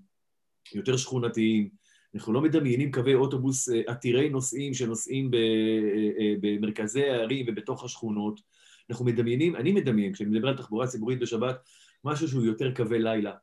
[0.75, 1.69] יותר שכונתיים,
[2.15, 5.31] אנחנו לא מדמיינים קווי אוטובוס עתירי נוסעים שנוסעים
[6.41, 8.39] במרכזי הערים ובתוך השכונות.
[8.89, 11.55] אנחנו מדמיינים, אני מדמיין, כשאני מדבר על תחבורה ציבורית בשבת,
[12.03, 13.33] משהו שהוא יותר קווי לילה,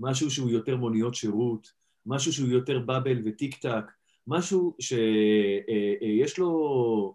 [0.00, 1.72] משהו שהוא יותר מוניות שירות,
[2.06, 3.84] משהו שהוא יותר באבל וטיק טק,
[4.26, 4.98] משהו שיש
[5.68, 7.14] אה, אה, לו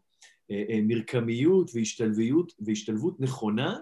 [0.51, 3.79] אה, מרקמיות והשתלביות, והשתלבות נכונה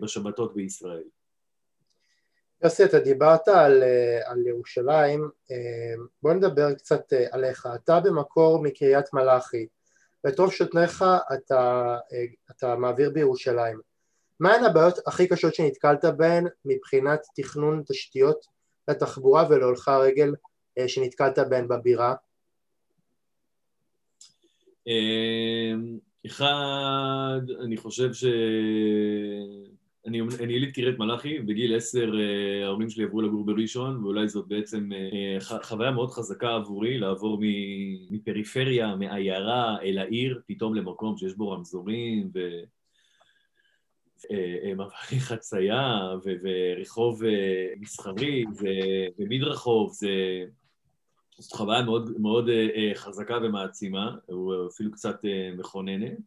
[0.00, 1.02] בשבתות בישראל.
[2.64, 3.82] יוסי, אתה דיברת על,
[4.24, 5.28] על ירושלים,
[6.22, 7.68] בוא נדבר קצת עליך.
[7.74, 9.66] אתה במקור מקריית מלאכי,
[10.24, 11.04] ואת רוב שותניך
[11.34, 11.96] אתה,
[12.50, 13.80] אתה מעביר בירושלים.
[14.40, 18.46] מהן הבעיות הכי קשות שנתקלת בהן מבחינת תכנון תשתיות
[18.88, 20.34] לתחבורה ולהולכי הרגל
[20.78, 22.14] אה, שנתקלת בהן בבירה?
[24.86, 28.24] אמ, אחד, אני חושב ש...
[30.06, 34.48] אני, אני יליד קריית מלאכי, בגיל עשר אה, ההורים שלי עברו לגור בראשון, ואולי זאת
[34.48, 37.40] בעצם אה, חוויה מאוד חזקה עבורי לעבור
[38.10, 42.38] מפריפריה, מעיירה אל העיר, פתאום למקום שיש בו רמזורים ו...
[44.30, 46.10] אה, מעברי חצייה
[46.42, 47.22] ורחוב
[47.80, 48.44] מסחרי
[49.18, 49.92] ומדרחוב,
[51.38, 52.48] זאת חוויה מאוד, מאוד
[52.94, 54.16] חזקה ומעצימה,
[54.68, 55.16] אפילו קצת
[55.58, 56.18] מכוננת.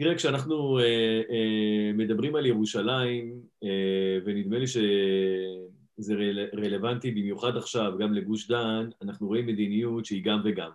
[0.00, 7.92] תראה, כשאנחנו אה, אה, מדברים על ירושלים, אה, ונדמה לי שזה רל, רלוונטי במיוחד עכשיו,
[7.98, 10.70] גם לגוש דן, אנחנו רואים מדיניות שהיא גם וגם.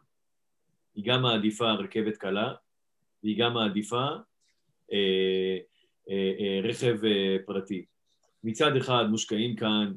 [0.96, 2.54] היא גם מעדיפה רכבת קלה,
[3.24, 4.06] והיא גם מעדיפה
[4.94, 5.58] אה,
[6.10, 7.86] אה, אה, רכב אה, פרטי.
[8.44, 9.94] מצד אחד מושקעים כאן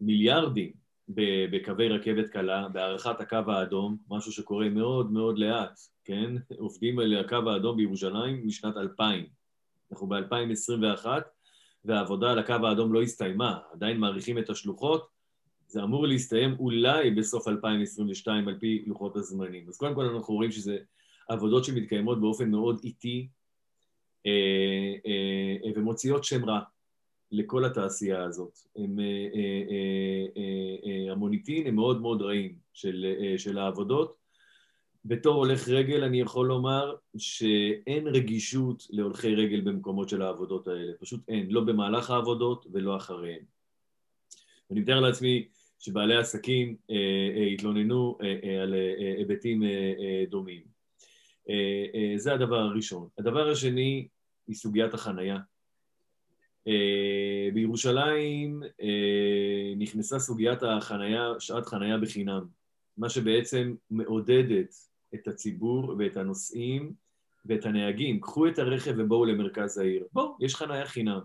[0.00, 0.72] מיליארדים
[1.08, 6.34] בקווי רכבת קלה, בהארכת הקו האדום, משהו שקורה מאוד מאוד לאט, כן?
[6.58, 9.26] עובדים על הקו האדום בירושלים משנת 2000.
[9.92, 11.06] אנחנו ב-2021,
[11.84, 15.14] והעבודה על הקו האדום לא הסתיימה, עדיין מעריכים את השלוחות,
[15.66, 19.68] זה אמור להסתיים אולי בסוף 2022 על פי לוחות הזמנים.
[19.68, 20.78] אז קודם כל אנחנו רואים שזה
[21.28, 23.28] עבודות שמתקיימות באופן מאוד איטי
[24.26, 24.30] אה,
[25.06, 26.60] אה, ומוציאות שם רע
[27.34, 28.58] לכל התעשייה הזאת.
[28.76, 30.26] הם, אה, אה,
[31.06, 34.16] אה, המוניטין הם מאוד מאוד רעים של, של העבודות.
[35.04, 41.20] בתור הולך רגל אני יכול לומר שאין רגישות להולכי רגל במקומות של העבודות האלה, פשוט
[41.28, 43.44] אין, לא במהלך העבודות ולא אחריהן.
[44.70, 46.96] אני מתאר לעצמי שבעלי עסקים אה,
[47.36, 50.62] אה, התלוננו אה, אה, על אה, היבטים אה, אה, דומים.
[51.48, 53.08] אה, אה, זה הדבר הראשון.
[53.18, 54.08] הדבר השני
[54.46, 55.38] היא סוגיית החנייה.
[56.68, 62.44] אה, בירושלים אה, נכנסה סוגיית החנייה, שעת חנייה בחינם,
[62.96, 64.74] מה שבעצם מעודדת
[65.14, 66.92] את הציבור ואת הנוסעים
[67.44, 68.20] ואת הנהגים.
[68.20, 70.06] קחו את הרכב ובואו למרכז העיר.
[70.12, 71.20] בואו, יש חנייה חינם.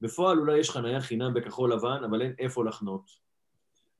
[0.00, 3.30] בפועל אולי יש חנייה חינם בכחול לבן, אבל אין איפה לחנות.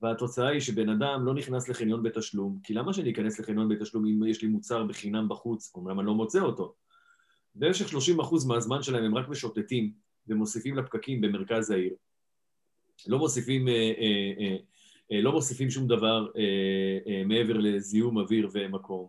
[0.02, 4.26] והתוצאה היא שבן אדם לא נכנס לחניון בתשלום, כי למה שאני אכנס לחניון בתשלום אם
[4.26, 6.74] יש לי מוצר בחינם בחוץ, אומנם אני לא מוצא אותו?
[7.54, 9.92] במשך 30% מהזמן שלהם הם רק משוטטים,
[10.28, 11.94] ומוסיפים לפקקים במרכז העיר.
[13.08, 14.56] לא מוסיפים, אה, אה, אה,
[15.12, 19.08] אה, לא מוסיפים שום דבר אה, אה, מעבר לזיהום אוויר ומקום.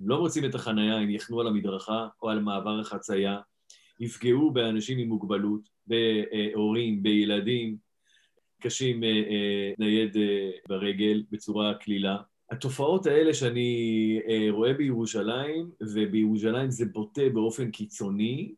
[0.00, 3.40] הם לא מוצאים את החנייה, הם יחנו על המדרכה או על מעבר החצייה,
[4.00, 7.76] יפגעו באנשים עם מוגבלות, בהורים, בילדים,
[8.60, 12.16] קשים אה, אה, נייד אה, ברגל בצורה קלילה.
[12.50, 18.54] התופעות האלה שאני אה, רואה בירושלים, ובירושלים זה בוטה באופן קיצוני,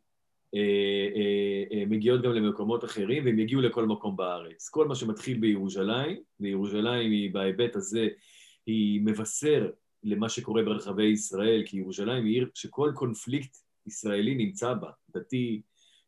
[1.87, 4.69] מגיעות גם למקומות אחרים, והם יגיעו לכל מקום בארץ.
[4.69, 8.07] כל מה שמתחיל בירושלים, וירושלים היא בהיבט הזה,
[8.65, 9.69] היא מבשר
[10.03, 13.57] למה שקורה ברחבי ישראל, כי ירושלים היא עיר שכל קונפליקט
[13.87, 15.61] ישראלי נמצא בה, דתי,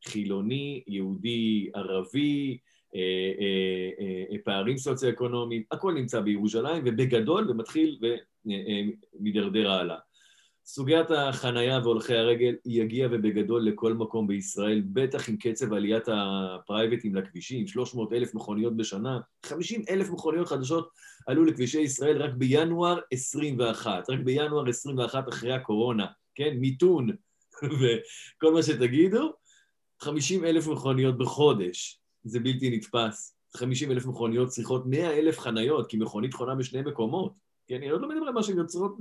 [0.06, 2.58] חילוני, יהודי, ערבי,
[4.44, 8.00] פערים סוציו-אקונומיים, הכל נמצא בירושלים, ובגדול, ומתחיל
[9.16, 9.98] ומידרדר הלאה.
[10.72, 17.68] סוגיית החנייה והולכי הרגל יגיע ובגדול לכל מקום בישראל, בטח עם קצב עליית הפרייבטים לכבישים,
[17.68, 20.90] 300 אלף מכוניות בשנה, 50 אלף מכוניות חדשות
[21.28, 26.06] עלו לכבישי ישראל רק בינואר 21, רק בינואר 21 אחרי הקורונה,
[26.36, 26.54] כן?
[26.58, 27.10] מיתון
[27.80, 29.34] וכל מה שתגידו,
[30.00, 33.36] 50 אלף מכוניות בחודש, זה בלתי נתפס.
[33.58, 37.49] 50 אלף מכוניות צריכות 100 אלף חניות, כי מכונית חונה בשני מקומות.
[37.70, 38.98] כי אני עוד לא מדבר על מה שהן יוצרות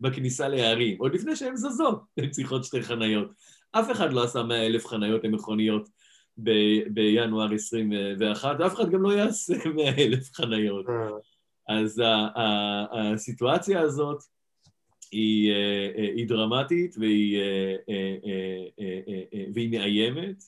[0.00, 0.98] בכניסה לערים.
[0.98, 3.28] עוד לפני שהן זזות, הן צריכות שתי חניות.
[3.72, 5.88] אף אחד לא עשה מאה אלף חניות למכוניות
[6.38, 10.86] ב- בינואר 21, ואף אחד גם לא יעשה מאה אלף חניות.
[10.88, 11.08] אה.
[11.68, 12.02] אז
[12.92, 14.22] הסיטואציה הזאת
[15.12, 17.38] היא, אה, אה, היא דרמטית והיא,
[19.54, 20.44] והיא מאיימת,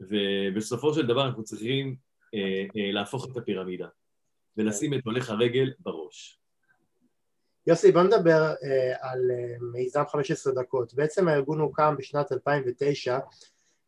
[0.00, 1.96] ובסופו של דבר אנחנו צריכים
[2.74, 3.88] להפוך את הפירמידה
[4.56, 6.45] ולשים את הולך הרגל בראש.
[7.66, 10.94] יוסי, בוא נדבר אה, על אה, מיזם 15 דקות.
[10.94, 13.18] בעצם הארגון הוקם בשנת 2009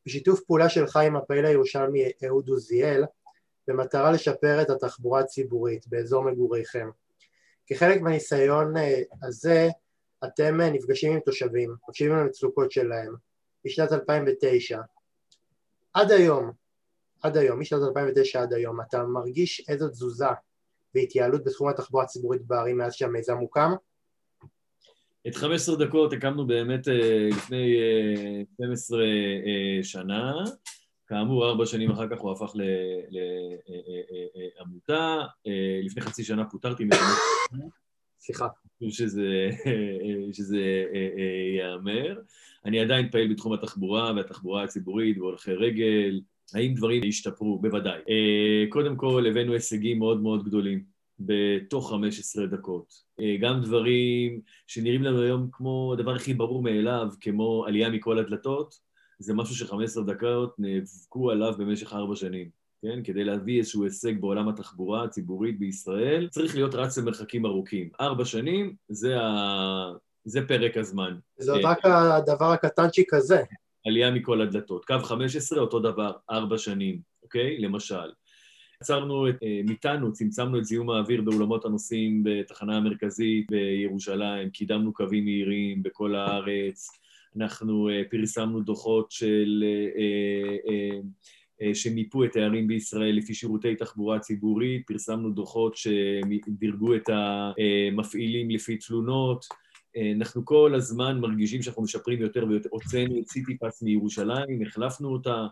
[0.07, 3.05] בשיתוף פעולה שלך עם הפעיל הירושלמי אהוד עוזיאל
[3.69, 6.91] במטרה לשפר את התחבורה הציבורית באזור מגוריכם.
[7.67, 9.69] כחלק מהניסיון אה, הזה
[10.25, 13.15] אתם נפגשים עם תושבים, מקשיבים למצוקות שלהם
[13.65, 14.81] בשנת 2009.
[15.95, 16.53] עד היום,
[17.23, 20.27] עד היום, משנת 2009 עד היום, אתה מרגיש איזו תזוזה
[20.95, 23.73] והתייעלות בתחום התחבורה הציבורית בערים מאז שהמיזם הוקם?
[25.29, 27.77] את 15 דקות הקמנו באמת אה, לפני
[28.55, 30.33] 12 אה, אה, שנה,
[31.07, 32.53] כאמור ארבע שנים אחר כך הוא הפך
[34.59, 35.17] לעמותה,
[35.85, 36.97] לפני חצי שנה פוטרתי מזה.
[38.21, 38.49] סליחה.
[38.91, 39.49] שזה,
[40.33, 40.85] שזה
[41.57, 42.21] ייאמר.
[42.65, 46.21] אני עדיין פעיל בתחום התחבורה והתחבורה הציבורית והולכי רגל,
[46.55, 47.59] האם דברים השתפרו?
[47.59, 48.01] בוודאי.
[48.09, 50.83] אה, קודם כל, הבאנו הישגים מאוד מאוד גדולים
[51.21, 52.95] בתוך 15 דקות.
[53.21, 58.75] אה, גם דברים שנראים לנו היום כמו הדבר הכי ברור מאליו, כמו עלייה מכל הדלתות,
[59.19, 62.49] זה משהו ש-15 דקות נאבקו עליו במשך ארבע שנים.
[62.83, 63.03] כן?
[63.05, 67.91] כדי להביא איזשהו הישג בעולם התחבורה הציבורית בישראל, צריך להיות רץ למרחקים ארוכים.
[68.01, 69.93] ארבע שנים, זה, ה...
[70.25, 71.19] זה פרק הזמן.
[71.39, 73.43] זה עוד רק הדבר הקטנצ'יק הזה.
[73.89, 74.85] עלייה מכל הדלתות.
[74.85, 77.59] קו 15, אותו דבר, ארבע שנים, אוקיי?
[77.59, 78.11] למשל.
[78.81, 85.25] עצרנו, את, אה, מיתנו, צמצמנו את זיהום האוויר באולמות הנוסעים בתחנה המרכזית בירושלים, קידמנו קווים
[85.25, 86.89] מהירים בכל הארץ,
[87.37, 89.65] אנחנו אה, פרסמנו דוחות של...
[89.99, 90.99] אה,
[91.75, 99.45] שמיפו את הערים בישראל לפי שירותי תחבורה ציבורית, פרסמנו דוחות שדירגו את המפעילים לפי תלונות,
[100.17, 102.69] אנחנו כל הזמן מרגישים שאנחנו משפרים יותר ויותר.
[102.73, 105.47] הוצאנו את סיטי פס מירושלים, החלפנו אותה,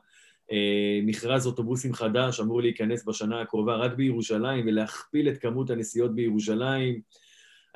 [0.53, 7.01] אה, מכרז אוטובוסים חדש אמור להיכנס בשנה הקרובה רק בירושלים ולהכפיל את כמות הנסיעות בירושלים.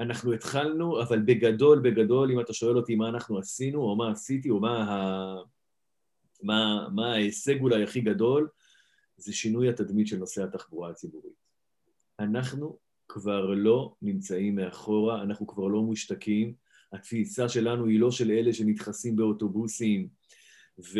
[0.00, 4.50] אנחנו התחלנו, אבל בגדול, בגדול, אם אתה שואל אותי מה אנחנו עשינו, או מה עשיתי,
[4.50, 5.36] או מה, ה...
[6.42, 8.48] מה, מה ההישג אולי הכי גדול,
[9.16, 11.34] זה שינוי התדמית של נושא התחבורה הציבורית.
[12.20, 12.78] אנחנו
[13.12, 16.54] כבר לא נמצאים מאחורה, אנחנו כבר לא מושתקים.
[16.92, 20.08] התפיסה שלנו היא לא של אלה שנדחסים באוטובוסים
[20.78, 20.98] ו...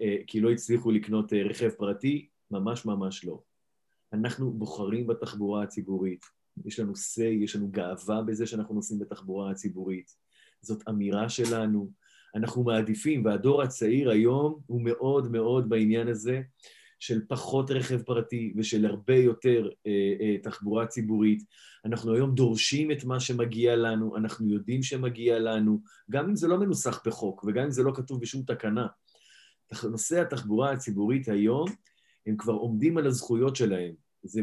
[0.00, 3.42] אה, כי לא הצליחו לקנות אה, רכב פרטי, ממש ממש לא.
[4.12, 6.24] אנחנו בוחרים בתחבורה הציבורית.
[6.64, 10.10] יש לנו say, יש לנו גאווה בזה שאנחנו נוסעים בתחבורה הציבורית.
[10.62, 11.90] זאת אמירה שלנו.
[12.34, 16.42] אנחנו מעדיפים, והדור הצעיר היום הוא מאוד מאוד בעניין הזה.
[17.02, 21.42] של פחות רכב פרטי ושל הרבה יותר אה, אה, תחבורה ציבורית.
[21.84, 26.58] אנחנו היום דורשים את מה שמגיע לנו, אנחנו יודעים שמגיע לנו, גם אם זה לא
[26.58, 28.86] מנוסח בחוק וגם אם זה לא כתוב בשום תקנה.
[29.90, 31.68] נושא התחבורה הציבורית היום,
[32.26, 33.94] הם כבר עומדים על הזכויות שלהם.
[34.24, 34.42] זה,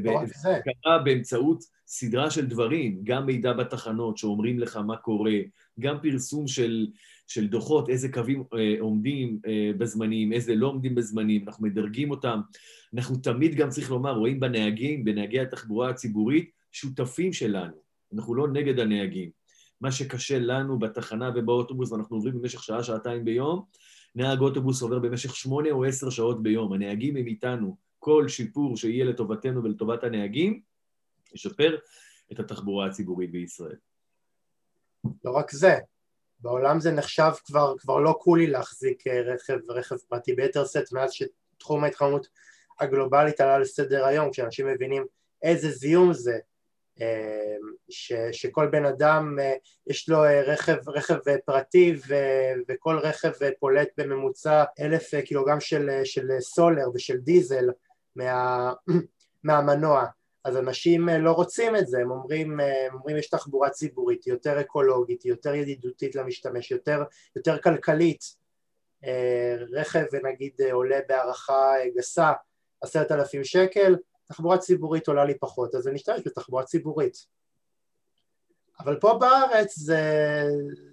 [0.83, 5.35] קרה באמצעות סדרה של דברים, גם מידע בתחנות שאומרים לך מה קורה,
[5.79, 6.87] גם פרסום של,
[7.27, 12.41] של דוחות, איזה קווים אה, עומדים אה, בזמנים, איזה לא עומדים בזמנים, אנחנו מדרגים אותם.
[12.93, 17.75] אנחנו תמיד גם, צריך לומר, רואים בנהגים, בנהגי התחבורה הציבורית, שותפים שלנו.
[18.13, 19.29] אנחנו לא נגד הנהגים.
[19.81, 23.63] מה שקשה לנו בתחנה ובאוטובוס, ואנחנו עוברים במשך שעה, שעתיים ביום,
[24.15, 26.73] נהג אוטובוס עובר במשך שמונה או עשר שעות ביום.
[26.73, 27.88] הנהגים הם איתנו.
[27.99, 30.61] כל שיפור שיהיה לטובתנו ולטובת הנהגים,
[31.33, 31.77] ישפר
[32.31, 33.75] את התחבורה הציבורית בישראל.
[35.23, 35.79] לא רק זה,
[36.39, 41.11] בעולם זה נחשב כבר, כבר לא קולי להחזיק אה, רכב, רכב פרטי ביתר סט מאז
[41.11, 42.27] שתחום ההתחממות
[42.79, 45.05] הגלובלית עלה לסדר היום, כשאנשים מבינים
[45.43, 46.39] איזה זיהום זה,
[47.01, 47.55] אה,
[47.89, 49.53] ש, שכל בן אדם אה,
[49.87, 52.15] יש לו רכב, רכב פרטי ו,
[52.67, 57.65] וכל רכב פולט בממוצע אלף קילוגרם של, של סולר ושל דיזל
[58.19, 58.73] מה,
[59.43, 60.05] מהמנוע
[60.43, 65.25] אז אנשים לא רוצים את זה, הם אומרים, הם אומרים יש תחבורה ציבורית, יותר אקולוגית,
[65.25, 67.03] יותר ידידותית למשתמש, יותר,
[67.35, 68.39] יותר כלכלית.
[69.71, 72.31] רכב נגיד עולה בהערכה גסה
[72.81, 73.95] עשרת אלפים שקל,
[74.27, 77.25] תחבורה ציבורית עולה לי פחות, אז אני אשתמש בתחבורה ציבורית.
[78.79, 80.01] אבל פה בארץ זה,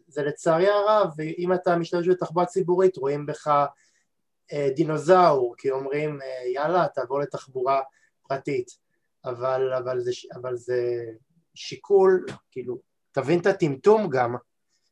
[0.06, 3.66] זה לצערי הרב, אם אתה משתמש בתחבורה ציבורית רואים בך אה,
[4.76, 7.80] דינוזאור, כי אומרים אה, יאללה תעבור לתחבורה
[8.28, 8.70] פרטית,
[9.24, 11.04] אבל, אבל, זה, אבל זה
[11.54, 12.78] שיקול, כאילו,
[13.12, 14.36] תבין את הטמטום גם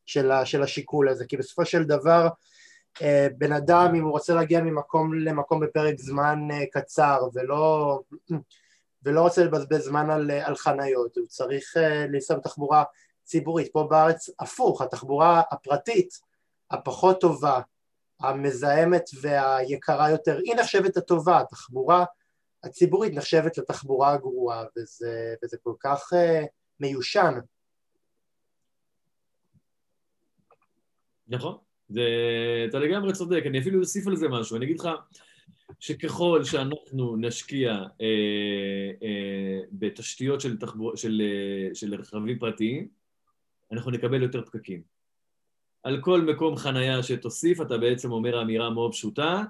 [0.05, 2.27] של, של השיקול הזה, כי בסופו של דבר
[3.01, 7.99] אה, בן אדם אם הוא רוצה להגיע ממקום למקום בפרק זמן אה, קצר ולא,
[9.03, 11.73] ולא רוצה לבזבז זמן על, אה, על חניות, הוא צריך
[12.09, 12.83] לנסוע בתחבורה
[13.23, 13.73] ציבורית.
[13.73, 16.19] פה בארץ הפוך, התחבורה הפרטית
[16.71, 17.59] הפחות טובה,
[18.19, 22.05] המזהמת והיקרה יותר, היא נחשבת הטובה, התחבורה
[22.63, 26.45] הציבורית נחשבת לתחבורה הגרועה וזה, וזה כל כך uh,
[26.79, 27.33] מיושן.
[31.27, 31.57] נכון.
[31.89, 32.01] זה,
[32.69, 34.89] אתה לגמרי צודק, אני אפילו אוסיף על זה משהו, אני אגיד לך
[35.79, 42.87] שככל שאנחנו נשקיע אה, אה, בתשתיות של, תחבור, של, אה, של רכבים פרטיים,
[43.71, 44.94] אנחנו נקבל יותר פקקים.
[45.85, 49.43] על כל מקום חנייה שתוסיף, אתה בעצם אומר אמירה מאוד פשוטה,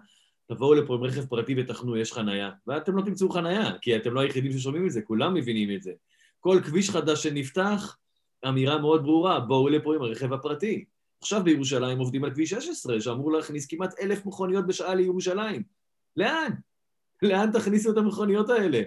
[0.47, 2.51] תבואו לפה עם רכב פרטי ותחנו, יש חנייה.
[2.67, 5.91] ואתם לא תמצאו חנייה, כי אתם לא היחידים ששומעים את זה, כולם מבינים את זה.
[6.39, 7.97] כל כביש חדש שנפתח,
[8.47, 10.85] אמירה מאוד ברורה, בואו לפה עם הרכב הפרטי.
[11.21, 15.63] עכשיו בירושלים עובדים על כביש 16, שאמור להכניס כמעט אלף מכוניות בשעה לירושלים.
[16.17, 16.51] לאן?
[17.21, 18.81] לאן תכניסו את המכוניות האלה?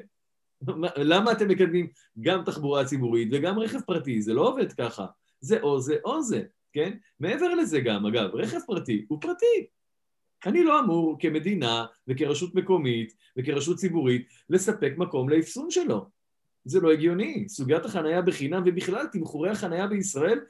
[0.96, 1.86] למה אתם מקדמים
[2.20, 4.22] גם תחבורה ציבורית וגם רכב פרטי?
[4.22, 5.06] זה לא עובד ככה.
[5.40, 6.42] זה או זה או זה,
[6.78, 6.92] כן?
[7.20, 9.66] מעבר לזה גם, אגב, רכב פרטי הוא פרטי.
[10.46, 16.06] אני לא אמור כמדינה וכרשות מקומית וכרשות ציבורית לספק מקום לאפסון שלו.
[16.64, 17.48] זה לא הגיוני.
[17.48, 20.40] סוגיית החנייה בחינם ובכלל תמחורי החנייה בישראל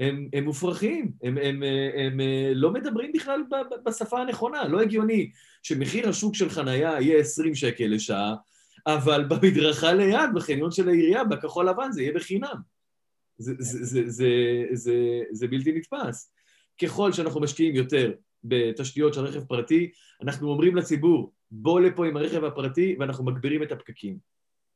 [0.00, 1.62] הם, הם מופרכים, הם, הם,
[1.96, 2.20] הם, הם
[2.54, 3.42] לא מדברים בכלל
[3.84, 5.30] בשפה הנכונה, לא הגיוני
[5.62, 8.34] שמחיר השוק של חנייה יהיה 20 שקל לשעה,
[8.86, 12.56] אבל במדרכה ליד, בחניון של העירייה, בכחול לבן, זה יהיה בחינם.
[13.38, 14.28] זה, זה, זה, זה,
[14.72, 14.94] זה,
[15.30, 16.32] זה בלתי נתפס.
[16.82, 18.12] ככל שאנחנו משקיעים יותר
[18.44, 19.90] בתשתיות של רכב פרטי,
[20.22, 24.18] אנחנו אומרים לציבור, בוא לפה עם הרכב הפרטי, ואנחנו מגבירים את הפקקים.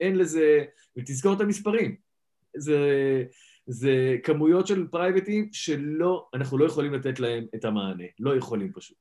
[0.01, 0.65] אין לזה,
[0.97, 1.97] ותזכור את המספרים.
[2.57, 2.79] זה,
[3.67, 8.97] זה כמויות של פרייבטים שלא, אנחנו לא יכולים לתת להם את המענה, לא יכולים פשוט.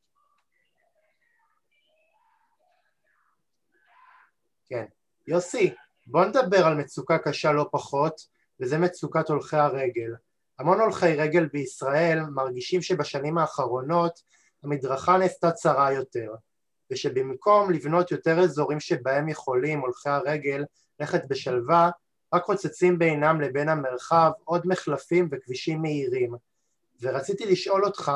[4.66, 4.86] כן.
[5.28, 5.74] יוסי,
[6.08, 10.12] בוא נדבר על מצוקה קשה לא פחות, וזה מצוקת הולכי הרגל.
[10.60, 14.22] המון הולכי רגל בישראל מרגישים שבשנים האחרונות
[14.64, 16.34] המדרכה נעשתה צרה יותר,
[16.92, 20.64] ושבמקום לבנות יותר אזורים שבהם יכולים הולכי הרגל
[21.00, 21.90] ללכת בשלווה,
[22.34, 26.36] רק חוצצים בינם לבין המרחב עוד מחלפים וכבישים מהירים.
[27.02, 28.12] ורציתי לשאול אותך,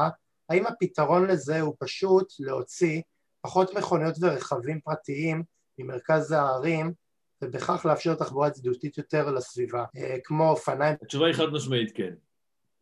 [0.49, 3.01] האם הפתרון לזה הוא פשוט להוציא
[3.41, 5.43] פחות מכוניות ורכבים פרטיים
[5.77, 6.93] ממרכז הערים,
[7.41, 10.95] ובכך לאפשר תחבורה ידידותית יותר לסביבה, אה, כמו אופניים?
[11.01, 12.13] התשובה היא חד משמעית כן.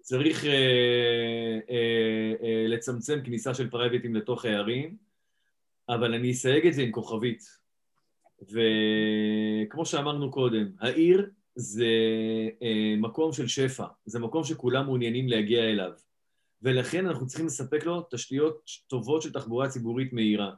[0.02, 4.98] צריך אה, אה, אה, לצמצם כניסה של פרייבטים לתוך הערים,
[5.90, 7.44] אבל אני אסייג את זה עם כוכבית.
[8.42, 11.86] וכמו שאמרנו קודם, העיר זה
[12.62, 15.92] אה, מקום של שפע, זה מקום שכולם מעוניינים להגיע אליו,
[16.62, 20.52] ולכן אנחנו צריכים לספק לו תשתיות טובות של תחבורה ציבורית מהירה,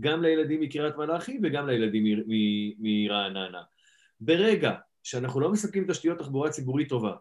[0.00, 2.24] גם לילדים מקריית מלאכי וגם לילדים
[2.78, 3.62] מרעננה.
[4.20, 4.72] ברגע
[5.02, 7.12] שאנחנו לא מספקים תשתיות תחבורה ציבורית טובה,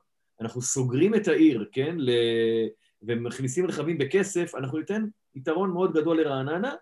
[0.41, 2.09] אנחנו סוגרים את העיר, כן, ל...
[3.01, 5.05] ומכניסים רכבים בכסף, אנחנו ניתן
[5.35, 6.73] יתרון מאוד גדול לרעננה,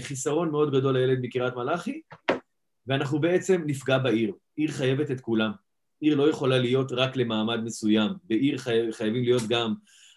[0.00, 2.00] וחיסרון מאוד גדול לילד מקריית מלאכי,
[2.86, 4.32] ואנחנו בעצם נפגע בעיר.
[4.56, 5.50] עיר חייבת את כולם.
[6.00, 8.10] עיר לא יכולה להיות רק למעמד מסוים.
[8.24, 8.92] בעיר חי...
[8.92, 9.74] חייבים להיות גם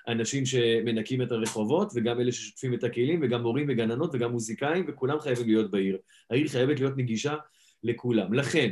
[0.08, 5.20] אנשים שמנקים את הרחובות, וגם אלה ששוטפים את הכלים, וגם מורים וגננות, וגם מוזיקאים, וכולם
[5.20, 5.98] חייבים להיות בעיר.
[6.30, 7.36] העיר חייבת להיות נגישה
[7.84, 8.34] לכולם.
[8.34, 8.72] לכן,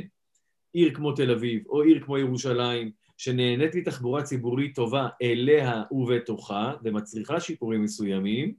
[0.72, 7.40] עיר כמו תל אביב, או עיר כמו ירושלים, שנהנית מתחבורה ציבורית טובה אליה ובתוכה, ומצריכה
[7.40, 8.54] שיפורים מסוימים,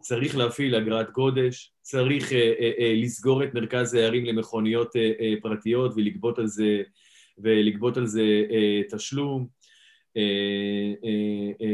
[0.00, 5.34] צריך להפעיל אגרת גודש, צריך אה, אה, אה, לסגור את מרכז הערים למכוניות אה, אה,
[5.42, 6.82] פרטיות ולגבות על זה,
[7.38, 9.46] ולגבות על זה אה, תשלום,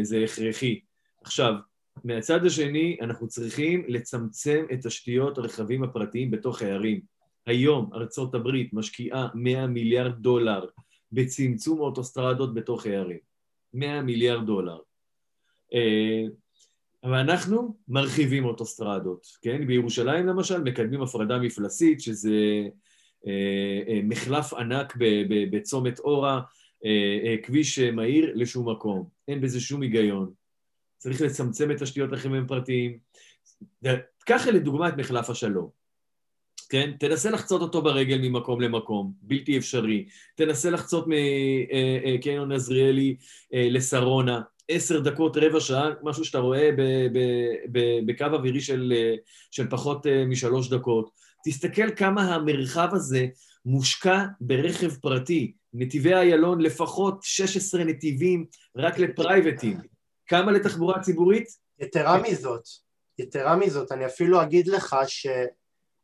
[0.02, 0.80] זה הכרחי.
[1.24, 1.54] עכשיו,
[2.04, 7.00] מהצד השני, אנחנו צריכים לצמצם את תשתיות הרכבים הפרטיים בתוך הערים.
[7.46, 10.64] היום ארצות הברית משקיעה 100 מיליארד דולר
[11.12, 13.18] בצמצום אוטוסטרדות בתוך הערים.
[13.74, 14.78] 100 מיליארד דולר.
[15.74, 16.24] אה,
[17.04, 19.66] אבל אנחנו מרחיבים אוטוסטרדות, כן?
[19.66, 22.68] בירושלים למשל מקדמים הפרדה מפלסית, שזה
[23.26, 24.96] אה, אה, מחלף ענק
[25.50, 26.40] בצומת אורה, אה,
[27.42, 29.08] כביש מהיר לשום מקום.
[29.28, 30.30] אין בזה שום היגיון.
[30.98, 32.98] צריך לצמצם את תשתיות לחימם פרטיים.
[34.24, 35.68] קח לדוגמה את מחלף השלום.
[36.68, 36.90] כן?
[36.98, 40.06] תנסה לחצות אותו ברגל ממקום למקום, בלתי אפשרי.
[40.34, 41.06] תנסה לחצות
[42.14, 43.16] מקניון עזריאלי
[43.52, 46.70] לשרונה, עשר דקות, רבע שעה, משהו שאתה רואה
[48.06, 48.92] בקו אווירי של,
[49.50, 51.10] של פחות משלוש דקות.
[51.44, 53.26] תסתכל כמה המרחב הזה
[53.64, 55.52] מושקע ברכב פרטי.
[55.74, 58.46] נתיבי איילון לפחות 16 נתיבים
[58.76, 59.78] רק לפרייבטים.
[60.26, 61.48] כמה לתחבורה ציבורית?
[61.78, 62.62] יתרה מזאת,
[63.18, 65.26] יתרה מזאת, אני אפילו אגיד לך ש...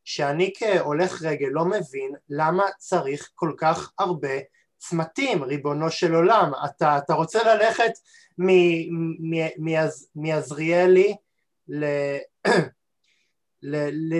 [0.04, 4.38] שאני כהולך רגל לא מבין למה צריך כל כך הרבה
[4.78, 6.52] צמתים, ריבונו של עולם.
[6.64, 7.92] אתה, אתה רוצה ללכת
[10.14, 11.16] מעזריאלי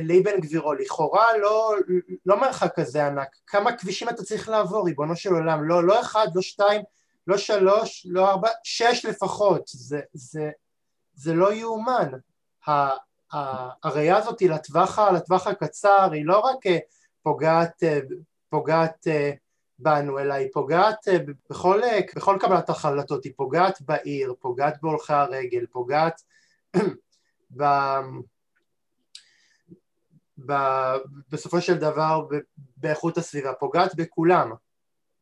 [0.03, 1.75] לאבן גבירו, לכאורה לא,
[2.27, 6.27] לא מרחק כזה ענק, כמה כבישים אתה צריך לעבור, ריבונו של עולם, לא, לא אחד,
[6.35, 6.83] לא שתיים,
[7.27, 10.51] לא שלוש, לא ארבע, שש לפחות, זה, זה,
[11.15, 12.09] זה לא יאומן.
[13.83, 16.79] הראייה הזאת היא לטווח, לטווח הקצר, היא לא רק אה,
[17.23, 17.99] פוגעת, אה,
[18.51, 19.31] פוגעת אה,
[19.79, 21.09] בנו, אלא היא פוגעת
[21.51, 21.81] בכל,
[22.17, 26.23] בכל קבלת החלטות, היא פוגעת בעיר, פוגעת בהולכי הרגל, פוגעת
[27.57, 27.65] ב...
[30.47, 30.53] ב...
[31.31, 32.21] בסופו של דבר
[32.77, 34.51] באיכות הסביבה, פוגעת בכולם.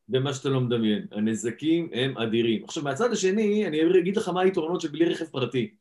[0.08, 1.06] במה שאתה לא מדמיין.
[1.12, 2.64] הנזקים הם אדירים.
[2.64, 5.74] עכשיו, מהצד השני, אני אגיד לך מה היתרונות של בלי רכב פרטי.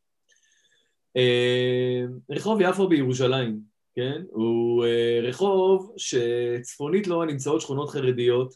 [1.17, 3.59] אה, רחוב יפו בירושלים,
[3.95, 4.21] כן?
[4.31, 8.53] הוא אה, רחוב שצפונית לו נמצאות שכונות חרדיות,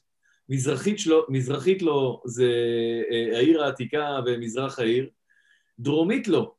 [0.50, 2.52] מזרחית, שלו, מזרחית לו זה
[3.12, 5.10] אה, העיר העתיקה ומזרח העיר,
[5.80, 6.56] דרומית לו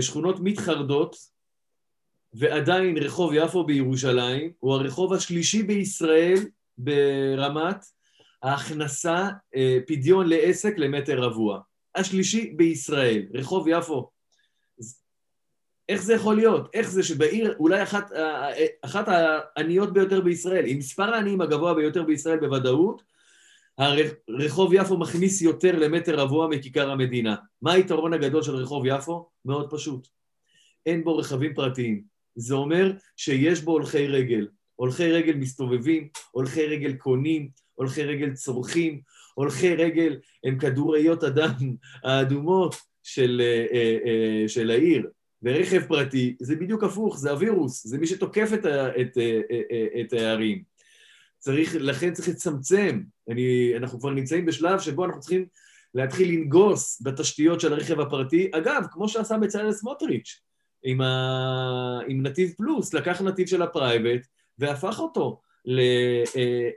[0.00, 1.16] שכונות מתחרדות,
[2.34, 6.38] ועדיין רחוב יפו בירושלים הוא הרחוב השלישי בישראל
[6.78, 7.84] ברמת
[8.42, 9.28] ההכנסה,
[9.86, 11.60] פדיון לעסק למטר רבוע.
[11.94, 14.10] השלישי בישראל, רחוב יפו
[15.88, 16.70] איך זה יכול להיות?
[16.74, 18.10] איך זה שבעיר אולי אחת,
[18.82, 23.02] אחת העניות ביותר בישראל, עם מספר העניים הגבוה ביותר בישראל בוודאות,
[24.28, 27.36] רחוב יפו מכניס יותר למטר רבוע מכיכר המדינה.
[27.62, 29.28] מה היתרון הגדול של רחוב יפו?
[29.44, 30.08] מאוד פשוט.
[30.86, 32.13] אין בו רכבים פרטיים.
[32.36, 34.46] זה אומר שיש בו הולכי רגל.
[34.76, 39.00] הולכי רגל מסתובבים, הולכי רגל קונים, הולכי רגל צורכים,
[39.34, 41.74] הולכי רגל הם כדוריות הדם
[42.04, 45.10] האדומות של, אה, אה, אה, של העיר.
[45.42, 48.66] ורכב פרטי זה בדיוק הפוך, זה הווירוס, זה מי שתוקף את,
[49.00, 49.18] את,
[50.00, 50.62] את הערים.
[51.38, 53.02] צריך, לכן צריך לצמצם.
[53.28, 55.46] אני, אנחנו כבר נמצאים בשלב שבו אנחנו צריכים
[55.94, 58.50] להתחיל לנגוס בתשתיות של הרכב הפרטי.
[58.52, 60.40] אגב, כמו שעשה בצלאל סמוטריץ',
[60.84, 61.98] עם, ה...
[62.08, 64.26] עם נתיב פלוס, לקח נתיב של ה private
[64.58, 65.80] והפך אותו ל...
[65.80, 66.22] אה,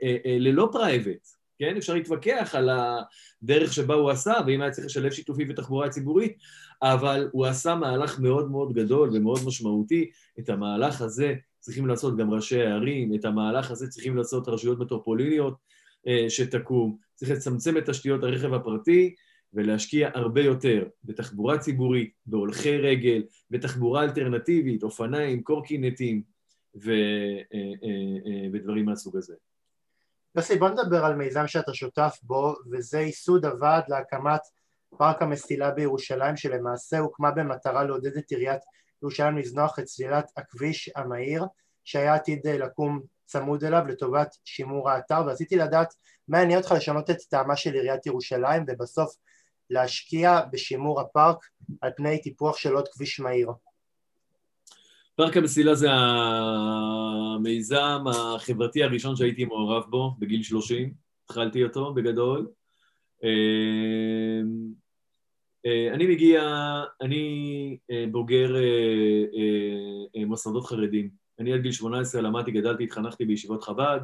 [0.02, 1.28] אה, אה, ללא private.
[1.58, 1.76] כן?
[1.76, 6.36] אפשר להתווכח על הדרך שבה הוא עשה, ואם היה צריך לשלב שיתופי ותחבורה ציבורית,
[6.82, 10.10] אבל הוא עשה מהלך מאוד מאוד גדול ומאוד משמעותי.
[10.38, 15.54] את המהלך הזה צריכים לעשות גם ראשי הערים, את המהלך הזה צריכים לעשות רשויות מטרופוליניות
[16.28, 16.96] שתקום.
[17.14, 19.14] צריך לצמצם את תשתיות הרכב הפרטי
[19.52, 26.22] ולהשקיע הרבה יותר בתחבורה ציבורית, בהולכי רגל, בתחבורה אלטרנטיבית, אופניים, קורקינטים
[26.84, 26.90] ו,
[27.54, 29.34] אה, אה, ודברים מהסוג הזה.
[30.34, 34.40] יוסי, בוא נדבר על מיזם שאתה שותף בו, וזה ייסוד הוועד להקמת
[34.98, 38.60] פארק המסילה בירושלים, שלמעשה הוקמה במטרה לעודד את עיריית
[39.02, 41.44] ירושלים לזנוח את סלילת הכביש המהיר,
[41.84, 45.94] שהיה עתיד לקום צמוד אליו לטובת שימור האתר, ורציתי לדעת
[46.28, 49.16] מה יניע אותך לשנות את טעמה של עיריית ירושלים, ובסוף
[49.70, 51.38] להשקיע בשימור הפארק
[51.80, 53.50] על פני טיפוח של עוד כביש מהיר.
[55.16, 55.88] פארק המסילה זה
[57.36, 60.92] המיזם החברתי הראשון שהייתי מעורב בו בגיל 30,
[61.24, 62.48] התחלתי אותו בגדול.
[63.22, 63.28] אמ,
[65.66, 66.42] אה, אני מגיע,
[67.00, 71.10] אני אה, בוגר אה, מוסדות חרדים.
[71.38, 74.00] אני עד גיל 18 למדתי, גדלתי, התחנכתי בישיבות חב"ד.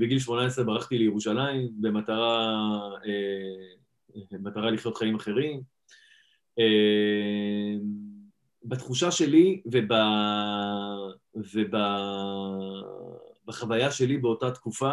[0.00, 2.54] בגיל 18 ברחתי לירושלים במטרה
[4.30, 5.60] במטרה לחיות חיים אחרים.
[8.64, 9.92] בתחושה שלי וב...
[13.44, 14.92] ובחוויה שלי באותה תקופה,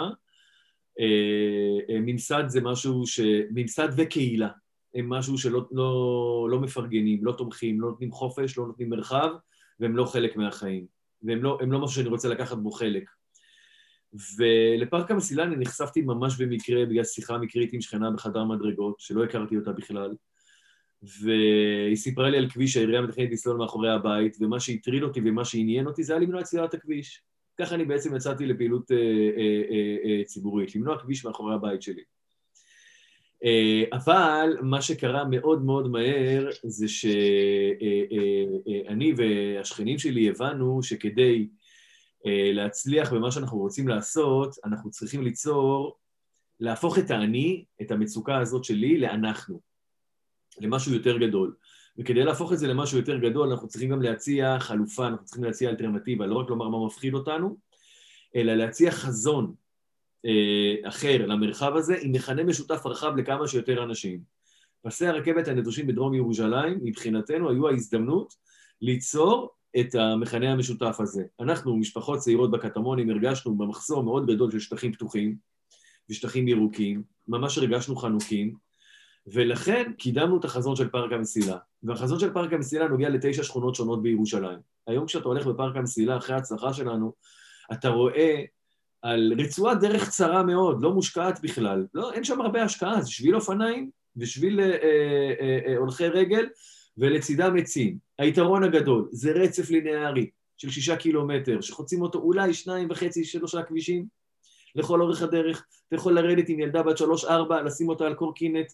[1.00, 3.20] אה, אה, ממסד זה משהו ש...
[3.52, 4.50] ממסד וקהילה
[4.96, 9.30] הם משהו שלא לא, לא מפרגנים, לא תומכים, לא נותנים חופש, לא נותנים מרחב,
[9.80, 10.86] והם לא חלק מהחיים.
[11.24, 13.10] והם לא, לא משהו שאני רוצה לקחת בו חלק.
[14.38, 19.57] ולפארק המסילה אני נחשפתי ממש במקרה, בגלל שיחה מקרית עם שכנה בחדר מדרגות, שלא הכרתי
[19.57, 20.16] אותה בכלל.
[21.03, 25.88] והיא סיפרה לי על כביש שהעירייה מתכננת לסלול מאחורי הבית, ומה שהטריד אותי ומה שעניין
[25.88, 27.22] אותי זה היה למנוע את סלילת הכביש.
[27.59, 32.01] ככה אני בעצם יצאתי לפעילות אה, אה, אה, אה, ציבורית, למנוע כביש מאחורי הבית שלי.
[33.43, 37.11] אה, אבל מה שקרה מאוד מאוד מהר זה שאני
[39.11, 41.47] אה, אה, והשכנים שלי הבנו שכדי
[42.26, 45.98] להצליח במה שאנחנו רוצים לעשות, אנחנו צריכים ליצור,
[46.60, 49.62] להפוך את האני, את המצוקה הזאת שלי, לאנחנו,
[50.62, 51.56] למשהו יותר גדול.
[51.98, 55.70] וכדי להפוך את זה למשהו יותר גדול, אנחנו צריכים גם להציע חלופה, אנחנו צריכים להציע
[55.70, 57.58] אלטרנטיבה, לא רק לומר מה מפחיד אותנו,
[58.36, 59.54] אלא להציע חזון
[60.26, 64.20] אה, אחר למרחב הזה עם מכנה משותף רחב לכמה שיותר אנשים.
[64.82, 68.34] פסי הרכבת הנדושים בדרום ירושלים, מבחינתנו היו ההזדמנות
[68.82, 69.50] ליצור
[69.80, 71.24] את המכנה המשותף הזה.
[71.40, 75.36] אנחנו, משפחות צעירות בקטמונים, הרגשנו במחסור מאוד גדול של שטחים פתוחים
[76.10, 78.54] ושטחים ירוקים, ממש הרגשנו חנוקים,
[79.28, 81.58] ולכן קידמנו את החזון של פארק המסילה.
[81.84, 84.60] והחזון של פארק המסילה נוגע לתשע שכונות שונות בירושלים.
[84.88, 87.14] היום כשאתה הולך בפארק המסילה, אחרי ההצלחה שלנו,
[87.74, 88.44] אתה רואה
[89.02, 91.86] על רצועת דרך צרה מאוד, לא מושקעת בכלל.
[91.94, 96.48] לא, אין שם הרבה השקעה, זה שביל אופניים ושביל אה, אה, אה, אה, הולכי רגל,
[96.98, 97.98] ולצידם עצים.
[98.20, 104.06] היתרון הגדול, זה רצף לינארי של שישה קילומטר, שחוצים אותו אולי שניים וחצי, שלושה כבישים
[104.76, 105.66] לכל אורך הדרך.
[105.88, 108.72] אתה יכול לרדת עם ילדה בת שלוש-ארבע, לשים אותה על קורקינט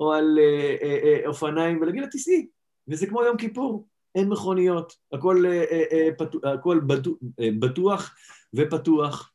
[0.00, 2.46] או על אה, אה, אה, אופניים ולהגיד לה, תיסעי.
[2.88, 8.14] וזה כמו יום כיפור, אין מכוניות, הכל, אה, אה, אה פתוח, הכל בטוח, אה, בטוח
[8.54, 9.32] ופתוח.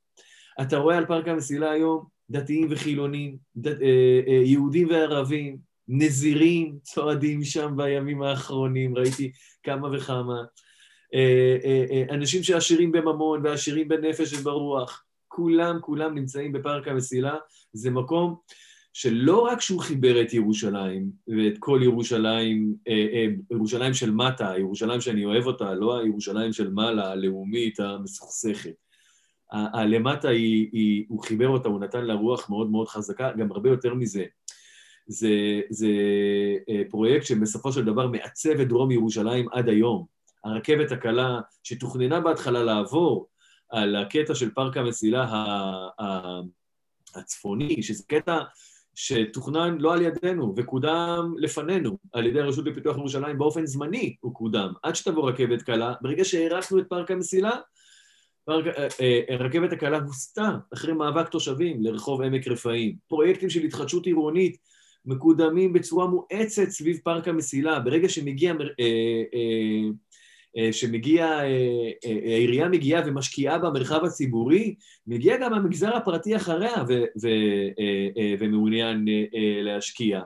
[0.61, 3.67] אתה רואה על פארק המסילה היום דתיים וחילונים, ד...
[3.67, 3.73] אה,
[4.27, 5.57] אה, יהודים וערבים,
[5.87, 9.31] נזירים צועדים שם בימים האחרונים, ראיתי
[9.63, 10.43] כמה וכמה.
[11.13, 17.35] אה, אנשים שעשירים בממון ועשירים בנפש וברוח, כולם כולם נמצאים בפארק המסילה,
[17.73, 18.35] זה מקום
[18.93, 22.75] שלא רק שהוא חיבר את ירושלים ואת כל ירושלים,
[23.51, 28.73] ירושלים של מטה, ירושלים שאני אוהב אותה, לא הירושלים של מעלה, הלאומית, המסוכסכת,
[29.51, 33.69] הלמטה היא, היא, הוא חיבר אותה, הוא נתן לה רוח מאוד מאוד חזקה, גם הרבה
[33.69, 34.23] יותר מזה.
[35.07, 35.87] זה, זה
[36.69, 40.05] אה, פרויקט שבסופו של דבר מעצב את דרום ירושלים עד היום.
[40.43, 43.27] הרכבת הקלה שתוכננה בהתחלה לעבור
[43.69, 45.25] על הקטע של פארק המסילה
[47.15, 48.39] הצפוני, שזה קטע
[48.95, 54.73] שתוכנן לא על ידינו וקודם לפנינו על ידי הרשות לפיתוח ירושלים באופן זמני הוא קודם,
[54.83, 55.93] עד שתבוא רכבת קלה.
[56.01, 57.51] ברגע שהארכנו את פארק המסילה,
[58.49, 58.55] אה,
[59.01, 62.95] אה, רכבת הקלה הוסטה אחרי מאבק תושבים לרחוב עמק רפאים.
[63.07, 64.57] פרויקטים של התחדשות עירונית
[65.05, 67.79] מקודמים בצורה מואצת סביב פארק המסילה.
[67.79, 68.53] ברגע שמגיע,
[70.57, 71.39] אה, שמגיע,
[72.03, 74.75] העירייה מגיעה ומשקיעה במרחב הציבורי,
[75.07, 76.83] מגיע גם המגזר הפרטי אחריה
[78.39, 79.05] ומעוניין
[79.63, 80.21] להשקיע.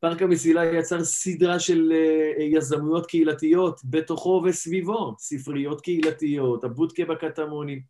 [0.00, 7.80] פארק המסילה יצר סדרה של אה, יזמויות קהילתיות בתוכו וסביבו, ספריות קהילתיות, הבודקה בקטמונים,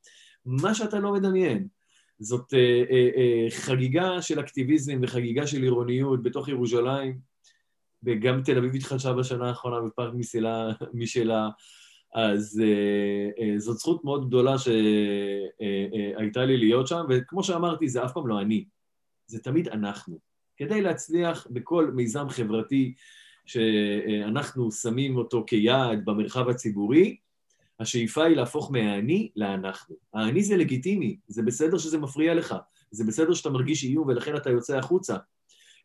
[0.46, 1.66] מה שאתה לא מדמיין.
[2.20, 7.18] זאת אה, אה, חגיגה של אקטיביזם וחגיגה של עירוניות בתוך ירושלים,
[8.02, 11.48] וגם תל אביב התחדשה בשנה האחרונה בפארק מסילה משלה,
[12.14, 12.62] אז
[13.58, 18.64] זאת זכות מאוד גדולה שהייתה לי להיות שם, וכמו שאמרתי, זה אף פעם לא אני,
[19.26, 20.18] זה תמיד אנחנו.
[20.56, 22.94] כדי להצליח בכל מיזם חברתי
[23.46, 27.16] שאנחנו שמים אותו כיעד במרחב הציבורי,
[27.80, 29.96] השאיפה היא להפוך מהאני לאנחנו.
[30.14, 32.54] האני זה לגיטימי, זה בסדר שזה מפריע לך,
[32.90, 35.16] זה בסדר שאתה מרגיש איום ולכן אתה יוצא החוצה.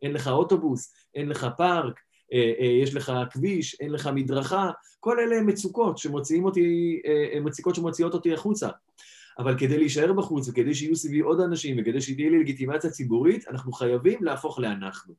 [0.02, 2.00] אין לך אוטובוס, אין לך פארק,
[2.34, 7.40] אה, אה, יש לך כביש, אין לך מדרכה, כל אלה הם מצוקות שמוציאים אותי, אה,
[7.40, 8.70] מציקות שמוציאות אותי החוצה.
[9.40, 13.72] אבל כדי להישאר בחוץ וכדי שיהיו סביבי עוד אנשים וכדי שתהיה לי לגיטימציה ציבורית, אנחנו
[13.72, 15.14] חייבים להפוך לאנחנו.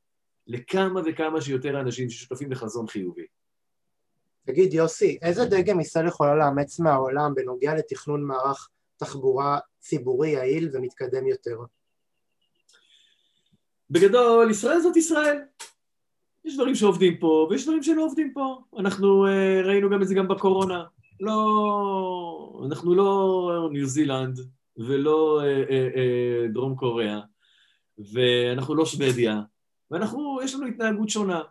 [0.47, 3.27] לכמה וכמה שיותר אנשים ששותפים לחזון חיובי.
[4.47, 11.26] תגיד, יוסי, איזה דגם ישראל יכולה לאמץ מהעולם בנוגע לתכנון מערך תחבורה ציבורי יעיל ומתקדם
[11.26, 11.59] יותר?
[13.90, 15.38] בגדול, ישראל זאת ישראל.
[16.44, 18.61] יש דברים שעובדים פה ויש דברים שלא עובדים פה.
[18.78, 20.84] אנחנו uh, ראינו גם את זה גם בקורונה.
[21.20, 24.38] לא, אנחנו לא ניו זילנד
[24.76, 27.20] ולא אה, אה, אה, דרום קוריאה,
[28.12, 29.40] ואנחנו לא שוודיה,
[29.90, 31.42] ואנחנו, יש לנו התנהגות שונה.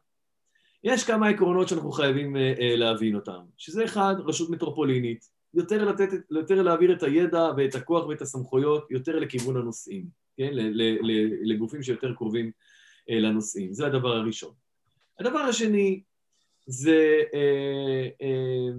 [0.85, 6.09] יש כמה עקרונות שאנחנו חייבים אה, אה, להבין אותם, שזה אחד, רשות מטרופולינית, יותר, לתת,
[6.31, 10.05] יותר להעביר את הידע ואת הכוח ואת הסמכויות יותר לכיוון הנושאים,
[10.37, 10.49] כן?
[11.43, 12.51] לגופים שיותר קרובים
[13.09, 13.73] אה, לנושאים.
[13.73, 14.53] זה הדבר הראשון.
[15.19, 16.01] הדבר השני
[16.67, 18.69] זה אה, אה,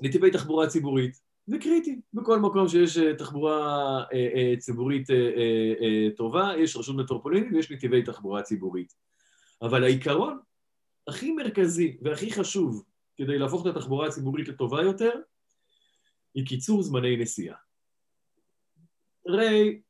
[0.00, 2.00] נתיבי תחבורה ציבורית, זה קריטי.
[2.14, 5.06] בכל מקום שיש אה, תחבורה אה, אה, ציבורית
[6.16, 8.92] טובה, יש רשות מטרופולינית ויש נתיבי תחבורה ציבורית.
[9.62, 10.38] אבל העיקרון
[11.08, 12.84] הכי מרכזי והכי חשוב
[13.16, 15.10] כדי להפוך את התחבורה הציבורית לטובה יותר,
[16.34, 17.56] היא קיצור זמני נסיעה.
[19.26, 19.80] הרי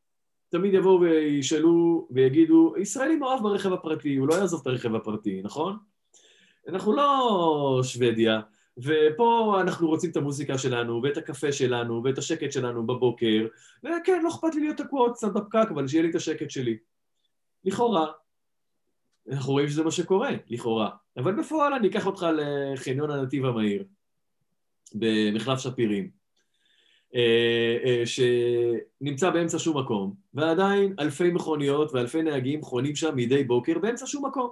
[0.49, 5.77] תמיד יבואו וישאלו ויגידו, ישראלי מאוהב ברכב הפרטי, הוא לא יעזוב את הרכב הפרטי, נכון?
[6.69, 8.41] אנחנו לא שוודיה,
[8.79, 13.47] ופה אנחנו רוצים את המוזיקה שלנו, ואת הקפה שלנו, ואת השקט שלנו בבוקר,
[13.85, 16.79] וכן, לא אכפת לי להיות תקוע קצת בפקק, אבל שיהיה לי את השקט שלי.
[17.65, 18.07] לכאורה,
[19.31, 20.91] אנחנו רואים שזה מה שקורה, לכאורה.
[21.17, 23.85] אבל בפועל אני אקח אותך לחניון הנתיב המהיר,
[24.95, 26.11] במחלף שפירים,
[27.15, 33.79] אה, אה, שנמצא באמצע שום מקום, ועדיין אלפי מכוניות ואלפי נהגים חונים שם מדי בוקר
[33.79, 34.51] באמצע שום מקום.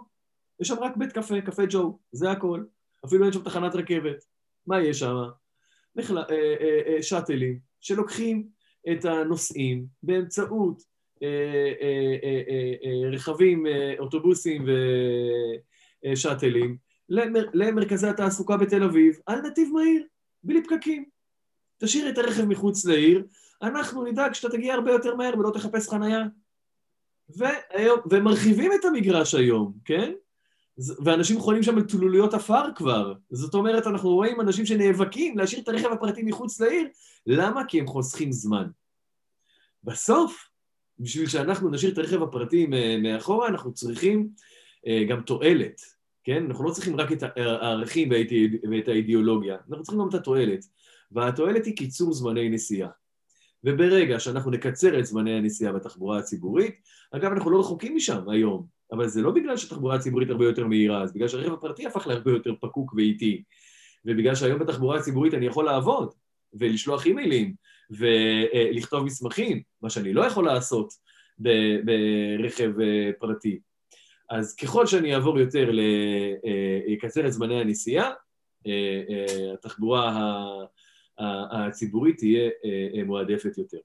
[0.61, 2.65] יש שם רק בית קפה, קפה ג'ו, זה הכל.
[3.07, 4.25] אפילו אין שם תחנת רכבת.
[4.67, 5.17] מה יש שם?
[5.97, 6.19] מחל...
[6.19, 8.49] אה, שאטלים שלוקחים
[8.93, 10.83] את הנוסעים באמצעות
[13.13, 13.67] רכבים,
[13.99, 14.65] אוטובוסים
[16.13, 16.77] ושאטלים
[17.55, 20.05] למרכזי התעסוקה בתל אביב על נתיב מהיר,
[20.43, 21.05] בלי פקקים.
[21.79, 23.25] תשאיר את הרכב מחוץ לעיר,
[23.63, 26.25] אנחנו נדאג שאתה תגיע הרבה יותר מהר ולא תחפש חנייה.
[28.11, 30.13] ומרחיבים את המגרש היום, כן?
[31.05, 33.15] ואנשים חונים שם על תלוליות עפר כבר.
[33.31, 36.89] זאת אומרת, אנחנו רואים אנשים שנאבקים להשאיר את הרכב הפרטי מחוץ לעיר.
[37.27, 37.65] למה?
[37.65, 38.67] כי הם חוסכים זמן.
[39.85, 40.50] בסוף,
[41.01, 42.67] בשביל שאנחנו נשאיר את הרכב הפרטי
[43.03, 44.29] מאחורה, אנחנו צריכים
[44.87, 45.81] אה, גם תועלת,
[46.25, 46.45] כן?
[46.47, 48.11] אנחנו לא צריכים רק את הערכים
[48.71, 50.65] ואת האידיאולוגיה, אנחנו צריכים גם את התועלת.
[51.13, 52.89] והתועלת היא קיצור זמני נסיעה.
[53.65, 56.75] וברגע שאנחנו נקצר את זמני הנסיעה בתחבורה הציבורית,
[57.13, 61.07] אגב, אנחנו לא רחוקים משם היום, אבל זה לא בגלל שהתחבורה הציבורית הרבה יותר מהירה,
[61.07, 63.43] זה בגלל שהרכב הפרטי הפך להרבה יותר פקוק ואיטי.
[64.05, 66.15] ובגלל שהיום בתחבורה הציבורית אני יכול לעבוד,
[66.55, 67.55] ולשלוח אימיילים,
[67.91, 70.93] ולכתוב מסמכים, מה שאני לא יכול לעשות
[71.39, 73.61] ברכב אה, פרטי.
[74.31, 75.71] אז ככל שאני אעבור יותר
[76.87, 78.11] לקצר אה, את זמני הנסיעה,
[78.67, 80.27] אה, התחבורה
[81.19, 82.51] הציבורית תהיה
[83.07, 83.79] מועדפת יותר.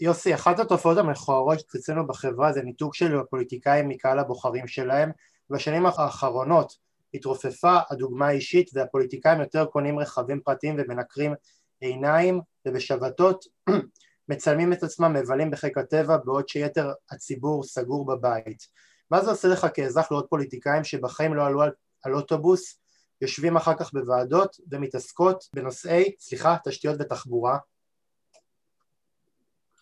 [0.00, 5.10] יוסי, אחת התופעות המכוערות אצלנו בחברה זה ניתוק של הפוליטיקאים מקהל הבוחרים שלהם.
[5.50, 6.76] בשנים האחרונות
[7.14, 11.34] התרופפה הדוגמה האישית והפוליטיקאים יותר קונים רכבים פרטיים ומנקרים
[11.80, 13.44] עיניים ובשבתות
[14.28, 18.66] מצלמים את עצמם מבלים בחיק הטבע בעוד שיתר הציבור סגור בבית.
[19.10, 21.70] מה זה עושה לך כאזרח לראות פוליטיקאים שבחיים לא עלו על,
[22.02, 22.80] על אוטובוס,
[23.20, 27.58] יושבים אחר כך בוועדות ומתעסקות בנושאי, סליחה, תשתיות ותחבורה?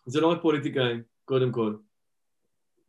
[0.07, 1.75] זה לא רק פוליטיקאים, קודם כל.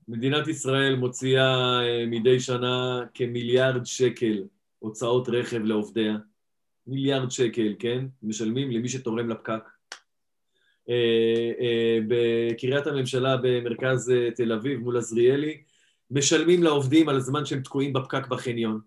[0.07, 4.43] מדינת ישראל מוציאה אה, מדי שנה כמיליארד שקל
[4.79, 6.17] הוצאות רכב לעובדיה.
[6.87, 8.05] מיליארד שקל, כן?
[8.23, 9.69] משלמים למי שתורם לפקק.
[10.89, 15.61] אה, אה, בקריית הממשלה במרכז תל אביב מול עזריאלי,
[16.11, 18.79] משלמים לעובדים על הזמן שהם תקועים בפקק בחניון.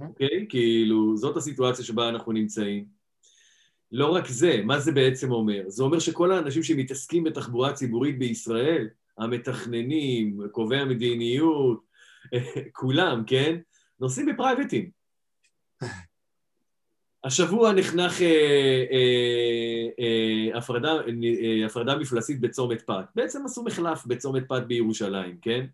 [0.00, 0.26] אוקיי?
[0.28, 0.46] Okay?
[0.48, 2.84] כאילו, זאת הסיטואציה שבה אנחנו נמצאים.
[3.92, 5.62] לא רק זה, מה זה בעצם אומר?
[5.66, 8.88] זה אומר שכל האנשים שמתעסקים בתחבורה ציבורית בישראל,
[9.20, 11.84] המתכננים, קובעי המדיניות,
[12.72, 13.56] כולם, כן?
[14.00, 14.90] נוסעים בפרייבטים.
[17.24, 23.04] השבוע נחנך אה, אה, אה, הפרדה, אה, הפרדה מפלסית בצומת פת.
[23.14, 25.66] בעצם עשו מחלף בצומת פת בירושלים, כן?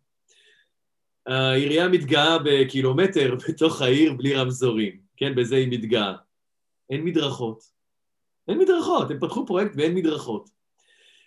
[1.26, 5.34] העירייה מתגאה בקילומטר בתוך העיר בלי רמזורים, כן?
[5.34, 6.14] בזה היא מתגאה.
[6.90, 7.62] אין מדרכות.
[8.48, 10.50] אין מדרכות, הם פתחו פרויקט ואין מדרכות.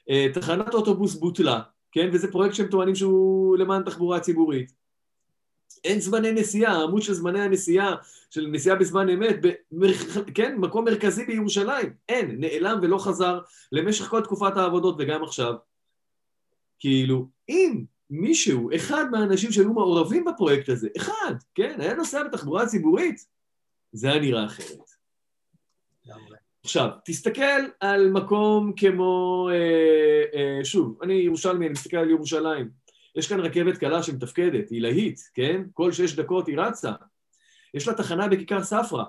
[0.10, 1.62] אה, תחנת אוטובוס בוטלה,
[1.92, 2.10] כן?
[2.14, 4.72] וזה פרויקט שהם טוענים שהוא למען תחבורה ציבורית.
[5.84, 7.96] אין זמני נסיעה, עמוד של זמני הנסיעה,
[8.30, 9.94] של נסיעה בזמן אמת, במר...
[10.36, 13.40] כן, מקום מרכזי בירושלים, אין, נעלם ולא חזר
[13.72, 15.54] למשך כל תקופת העבודות וגם עכשיו.
[16.80, 23.26] כאילו, אם מישהו, אחד מהאנשים שהיו מעורבים בפרויקט הזה, אחד, כן, היה נוסע בתחבורה ציבורית,
[23.92, 24.90] זה היה נראה אחרת.
[26.64, 32.70] עכשיו, תסתכל על מקום כמו, אה, אה, שוב, אני ירושלמי, אני מסתכל על ירושלים.
[33.16, 35.62] יש כאן רכבת קלה שמתפקדת, היא להיט, כן?
[35.74, 36.92] כל שש דקות היא רצה.
[37.74, 39.04] יש לה תחנה בכיכר ספרא.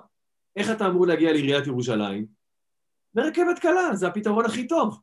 [0.55, 2.25] איך אתה אמור להגיע לעיריית ירושלים?
[3.13, 4.99] ברכבת קלה, זה הפתרון הכי טוב.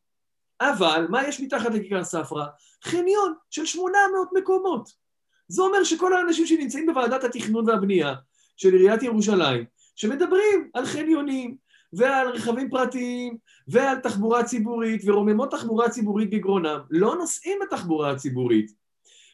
[0.60, 2.46] אבל מה יש מתחת לכיכר ספרא?
[2.84, 4.88] חניון של 800 מקומות.
[5.48, 8.14] זה אומר שכל האנשים שנמצאים בוועדת התכנון והבנייה
[8.56, 9.64] של עיריית ירושלים,
[9.96, 11.56] שמדברים על חניונים,
[11.92, 13.36] ועל רכבים פרטיים,
[13.68, 18.70] ועל תחבורה ציבורית, ורוממות תחבורה ציבורית בגרונם, לא נוסעים בתחבורה הציבורית.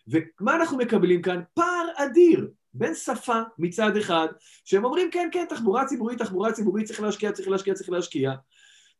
[0.08, 1.40] ומה אנחנו מקבלים כאן?
[1.54, 4.26] פער אדיר בין שפה מצד אחד,
[4.64, 8.32] שהם אומרים כן, כן, תחבורה ציבורית, תחבורה ציבורית, צריך להשקיע, צריך להשקיע, צריך להשקיע,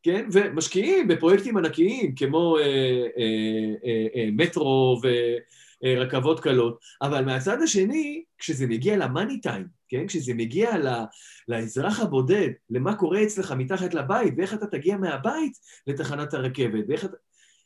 [0.02, 0.26] כן?
[0.32, 5.36] ומשקיעים בפרויקטים ענקיים כמו אה, אה, אה, אה, מטרו אה,
[5.84, 10.06] רכבות קלות, אבל מהצד השני, כשזה מגיע למאני טיים, כן?
[10.06, 10.70] כשזה מגיע
[11.48, 15.52] לאזרח הבודד, למה קורה אצלך מתחת לבית, ואיך אתה תגיע מהבית
[15.86, 17.16] לתחנת הרכבת, ואיך אתה...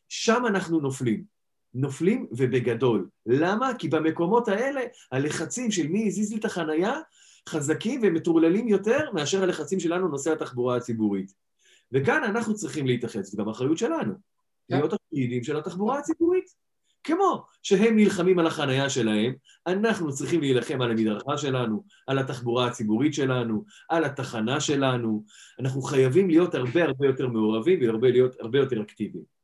[0.08, 1.38] שם אנחנו נופלים.
[1.74, 3.08] נופלים ובגדול.
[3.26, 3.72] למה?
[3.78, 4.80] כי במקומות האלה
[5.12, 7.00] הלחצים של מי הזיז לי את החנייה
[7.48, 11.32] חזקים ומטורללים יותר מאשר הלחצים שלנו נושא התחבורה הציבורית.
[11.92, 14.14] וכאן אנחנו צריכים להתאחד, זו גם אחריות שלנו,
[14.68, 14.76] כן.
[14.76, 16.67] להיות הפעילים של התחבורה הציבורית.
[17.04, 19.34] כמו שהם נלחמים על החנייה שלהם,
[19.66, 25.24] אנחנו צריכים להילחם על המדרכה שלנו, על התחבורה הציבורית שלנו, על התחנה שלנו.
[25.60, 29.38] אנחנו חייבים להיות הרבה הרבה יותר מעורבים והרבה להיות הרבה יותר אקטיביים.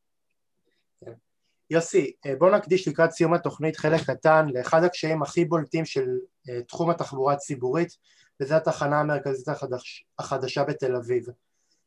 [1.71, 6.09] יוסי, בוא נקדיש לקראת סיום התוכנית חלק קטן לאחד הקשיים הכי בולטים של
[6.49, 7.97] אה, תחום התחבורה הציבורית,
[8.43, 11.27] וזה התחנה המרכזית החדש, החדשה בתל אביב.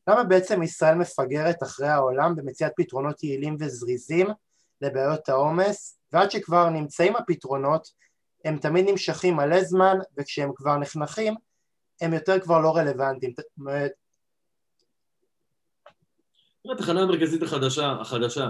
[0.07, 4.27] למה בעצם ישראל מפגרת אחרי העולם במציאת פתרונות יעילים וזריזים
[4.81, 7.87] לבעיות העומס, ועד שכבר נמצאים הפתרונות,
[8.45, 11.35] הם תמיד נמשכים מלא זמן, וכשהם כבר נחנכים,
[12.01, 13.33] הם יותר כבר לא רלוונטיים.
[16.71, 18.49] התחנה המרכזית החדשה, החדשה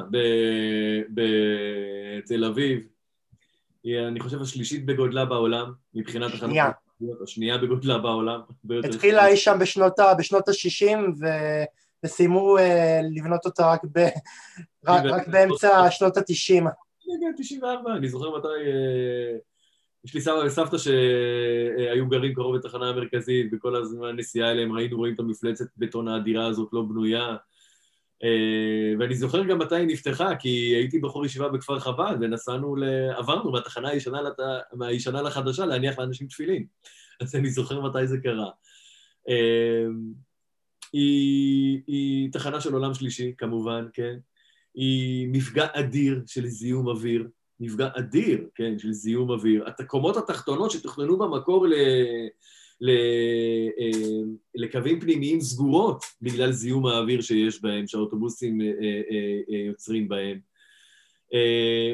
[1.10, 2.88] בתל אביב,
[3.84, 6.32] היא, אני חושב, השלישית בגודלה בעולם, מבחינת.
[6.32, 6.72] שנייה.
[7.24, 8.40] השנייה בגודלה בעולם.
[8.84, 10.98] התחילה אי שם בשנות ה-60,
[12.06, 14.00] וסיימו אה, לבנות אותה רק, ב,
[14.88, 16.64] רק, רק באמצע שנות ה-90.
[17.22, 18.48] כן, 94, אני זוכר מתי...
[18.48, 19.38] אה,
[20.06, 25.14] יש לי סבא וסבתא שהיו גרים קרוב לתחנה המרכזית, וכל הזמן נסיעה אליהם ראינו, רואים
[25.14, 27.36] את המפלצת בטון האדירה הזאת לא בנויה.
[28.24, 32.84] אה, ואני זוכר גם מתי היא נפתחה, כי הייתי בחור ישיבה בכפר חב"ד, ונסענו, ל...
[33.18, 34.40] עברנו מהתחנה הישנה, לת...
[34.74, 36.66] מהישנה לחדשה להניח לאנשים תפילין.
[37.22, 38.50] אז אני זוכר מתי זה קרה.
[40.94, 44.18] היא, היא תחנה של עולם שלישי, כמובן, כן?
[44.76, 47.28] היא מפגע אדיר של זיהום אוויר,
[47.60, 49.66] מפגע אדיר, כן, של זיהום אוויר.
[49.68, 51.74] הקומות התחתונות שתוכננו במקור ל...
[52.82, 52.90] ל...
[53.80, 54.22] אה,
[54.56, 60.40] לקווים פנימיים סגורות בגלל זיהום האוויר שיש בהם, שהאוטובוסים אה, אה, יוצרים בהם.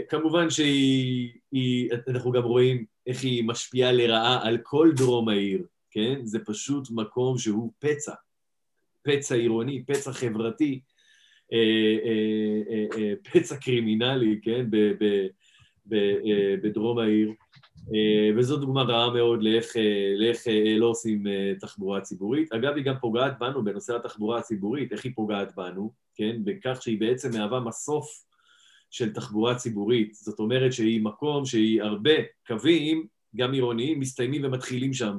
[0.09, 6.19] כמובן שאנחנו גם רואים איך היא משפיעה לרעה על כל דרום העיר, כן?
[6.23, 8.13] זה פשוט מקום שהוא פצע,
[9.03, 10.81] פצע עירוני, פצע חברתי,
[11.53, 14.65] אה, אה, אה, פצע קרימינלי, כן,
[16.61, 17.31] בדרום העיר.
[18.37, 19.75] וזו דוגמה רעה מאוד לאיך,
[20.17, 20.39] לאיך
[20.77, 21.23] לא עושים
[21.59, 22.53] תחבורה ציבורית.
[22.53, 26.35] אגב, היא גם פוגעת בנו בנושא התחבורה הציבורית, איך היא פוגעת בנו, כן?
[26.43, 28.23] בכך שהיא בעצם מהווה מסוף
[28.91, 30.13] של תחבורה ציבורית.
[30.13, 32.13] זאת אומרת שהיא מקום שהיא הרבה
[32.47, 35.17] קווים, גם עירוניים, מסתיימים ומתחילים שם.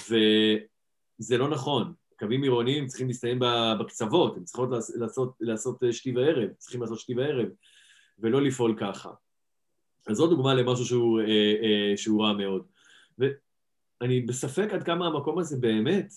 [0.00, 1.92] וזה לא נכון.
[2.24, 3.38] קווים עירוניים צריכים להסתיים
[3.80, 7.48] בקצוות, הם צריכות לעשות, לעשות שתי וערב, צריכים לעשות שתי וערב,
[8.18, 9.10] ולא לפעול ככה.
[10.06, 12.66] אז זו דוגמה למשהו שהוא, אה, אה, שהוא רע מאוד.
[13.18, 16.12] ואני בספק עד כמה המקום הזה באמת,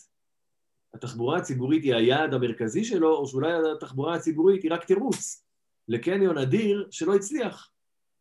[0.93, 5.45] התחבורה הציבורית היא היעד המרכזי שלו, או שאולי התחבורה הציבורית היא רק תירוץ
[5.87, 7.71] לקניון אדיר שלא הצליח,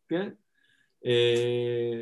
[0.09, 0.29] כן?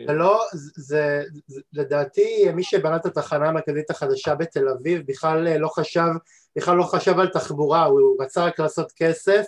[0.07, 5.67] זה לא, זה, זה, לדעתי מי שבנה את התחנה המרכזית החדשה בתל אביב בכלל לא
[5.67, 6.09] חשב,
[6.55, 9.45] בכלל לא חשב על תחבורה, הוא רצה רק לעשות כסף.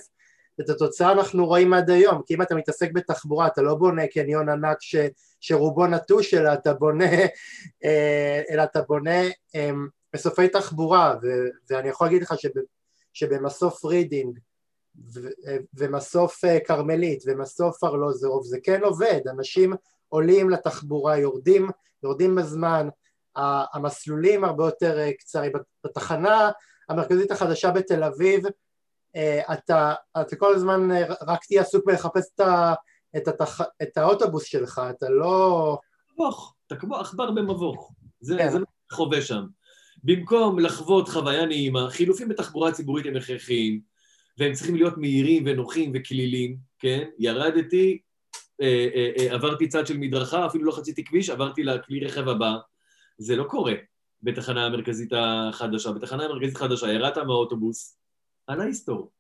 [0.60, 4.50] ואת התוצאה אנחנו רואים עד היום, כי אם אתה מתעסק בתחבורה אתה לא בונה קניון
[4.50, 4.96] ענק ש,
[5.40, 7.12] שרובו נטוש אלא אתה בונה,
[7.86, 9.22] אה, אלא אתה בונה
[10.16, 11.28] מסופי תחבורה ו,
[11.70, 12.50] ואני יכול להגיד לך שב,
[13.14, 14.40] שבמסוף רידינג
[15.74, 19.74] ומסוף אה, כרמלית ומסוף ארלוזרוב זה כן עובד, אנשים
[20.10, 21.70] עולים לתחבורה, יורדים,
[22.04, 22.90] יורדים בזמן,
[23.74, 25.52] המסלולים הרבה יותר אה, קצרים.
[25.84, 26.52] בתחנה
[26.90, 28.46] המרכזית החדשה בתל אביב
[29.16, 30.90] אה, אתה, אתה כל הזמן
[31.28, 32.42] רק תהיה עסוק בלחפש את,
[33.18, 35.78] את, התח, את האוטובוס שלך, אתה לא...
[36.14, 38.50] מבוך, אתה כמו עכבר במבוך, זה, כן.
[38.50, 39.46] זה מה שאתה חווה שם.
[40.04, 43.82] במקום לחוות חוויה נעימה, חילופים בתחבורה ציבורית הם הכרחיים,
[44.38, 47.04] והם צריכים להיות מהירים ונוחים וכלילים, כן?
[47.20, 47.98] ירדתי,
[48.62, 52.56] אה, אה, אה, עברתי צד של מדרכה, אפילו לא חציתי כביש, עברתי לכלי רכב הבא.
[53.18, 53.74] זה לא קורה
[54.24, 55.92] בתחנה המרכזית החדשה.
[55.92, 57.98] בתחנה המרכזית החדשה ירדת מהאוטובוס,
[58.48, 59.12] על ההיסטור.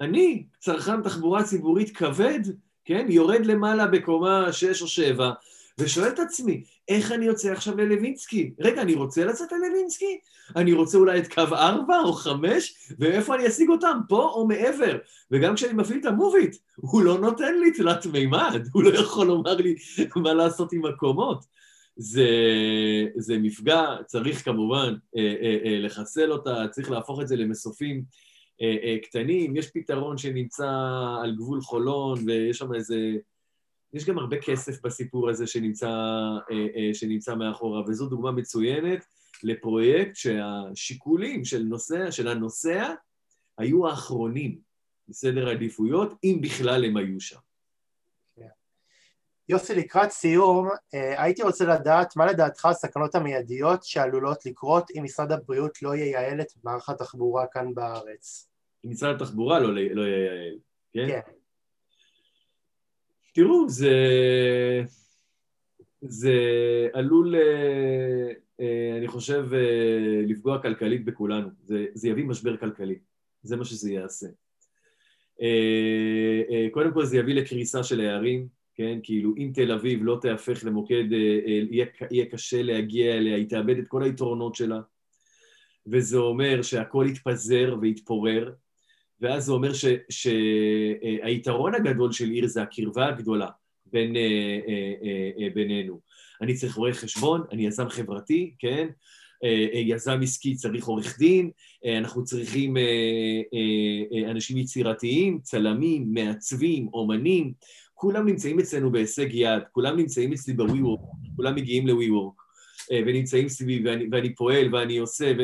[0.00, 2.40] אני, צרכן תחבורה ציבורית כבד,
[2.84, 3.06] כן?
[3.08, 5.32] יורד למעלה בקומה 6 או 7,
[5.78, 8.54] ושואל את עצמי, איך אני יוצא עכשיו ללווינסקי?
[8.60, 10.18] רגע, אני רוצה לצאת ללווינסקי?
[10.56, 12.74] אני רוצה אולי את קו 4 או 5?
[12.98, 13.98] ואיפה אני אשיג אותם?
[14.08, 14.98] פה או מעבר?
[15.30, 19.56] וגם כשאני מפעיל את המוביט, הוא לא נותן לי תלת מימד, הוא לא יכול לומר
[19.56, 19.74] לי
[20.16, 21.44] מה לעשות עם מקומות.
[21.96, 22.28] זה,
[23.16, 28.02] זה מפגע, צריך כמובן אה, אה, אה, לחסל אותה, צריך להפוך את זה למסופים
[28.62, 29.56] אה, אה, קטנים.
[29.56, 30.70] יש פתרון שנמצא
[31.22, 32.96] על גבול חולון, ויש שם איזה...
[33.94, 39.04] יש גם הרבה כסף בסיפור הזה שנמצא, אה, אה, שנמצא מאחורה, וזו דוגמה מצוינת
[39.42, 42.94] לפרויקט שהשיקולים של, נוסע, של הנוסע
[43.58, 44.58] היו האחרונים
[45.08, 47.38] בסדר העדיפויות, אם בכלל הם היו שם.
[49.48, 55.32] יוסי, לקראת סיום, אה, הייתי רוצה לדעת מה לדעתך הסכנות המיידיות שעלולות לקרות אם משרד
[55.32, 58.48] הבריאות לא ייעל את מערך התחבורה כאן בארץ.
[58.84, 60.58] אם משרד התחבורה לא, לא ייעל,
[60.92, 61.06] כן?
[61.08, 61.20] כן.
[63.34, 63.92] תראו, זה,
[66.00, 66.38] זה
[66.92, 69.46] עלול, אה, אה, אני חושב,
[70.26, 71.48] לפגוע כלכלית בכולנו.
[71.62, 72.98] זה, זה יביא משבר כלכלי,
[73.42, 74.26] זה מה שזה יעשה.
[76.70, 78.98] קודם כל זה יביא לקריסה של הערים, כן?
[79.02, 83.48] כאילו, אם תל אביב לא תהפך למוקד, אה, אה, יהיה, יהיה קשה להגיע אליה, היא
[83.48, 84.80] תאבד את כל היתרונות שלה,
[85.86, 88.52] וזה אומר שהכל יתפזר ויתפורר,
[89.20, 89.70] ואז זה אומר
[90.10, 93.48] שהיתרון הגדול של עיר זה הקרבה הגדולה
[93.86, 96.00] בין, אה, בינינו.
[96.42, 98.88] אני צריך רואה חשבון, אני יזם חברתי, כן?
[99.74, 101.50] יזם עסקי צריך עורך דין,
[101.98, 102.76] אנחנו צריכים
[104.30, 107.52] אנשים יצירתיים, צלמים, מעצבים, אומנים,
[107.94, 111.00] כולם נמצאים אצלנו בהישג יד, כולם נמצאים אצלי ב-WeWork,
[111.36, 112.42] כולם מגיעים ל-WeWork,
[112.92, 115.42] אה, ונמצאים סביבי, ואני, ואני פועל ואני עושה, ו,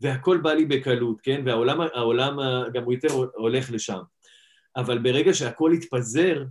[0.00, 1.42] והכל בא לי בקלות, כן?
[1.46, 2.38] והעולם העולם
[2.72, 4.00] גם הוא יותר הולך לשם.
[4.76, 6.44] אבל ברגע שהכל יתפזר,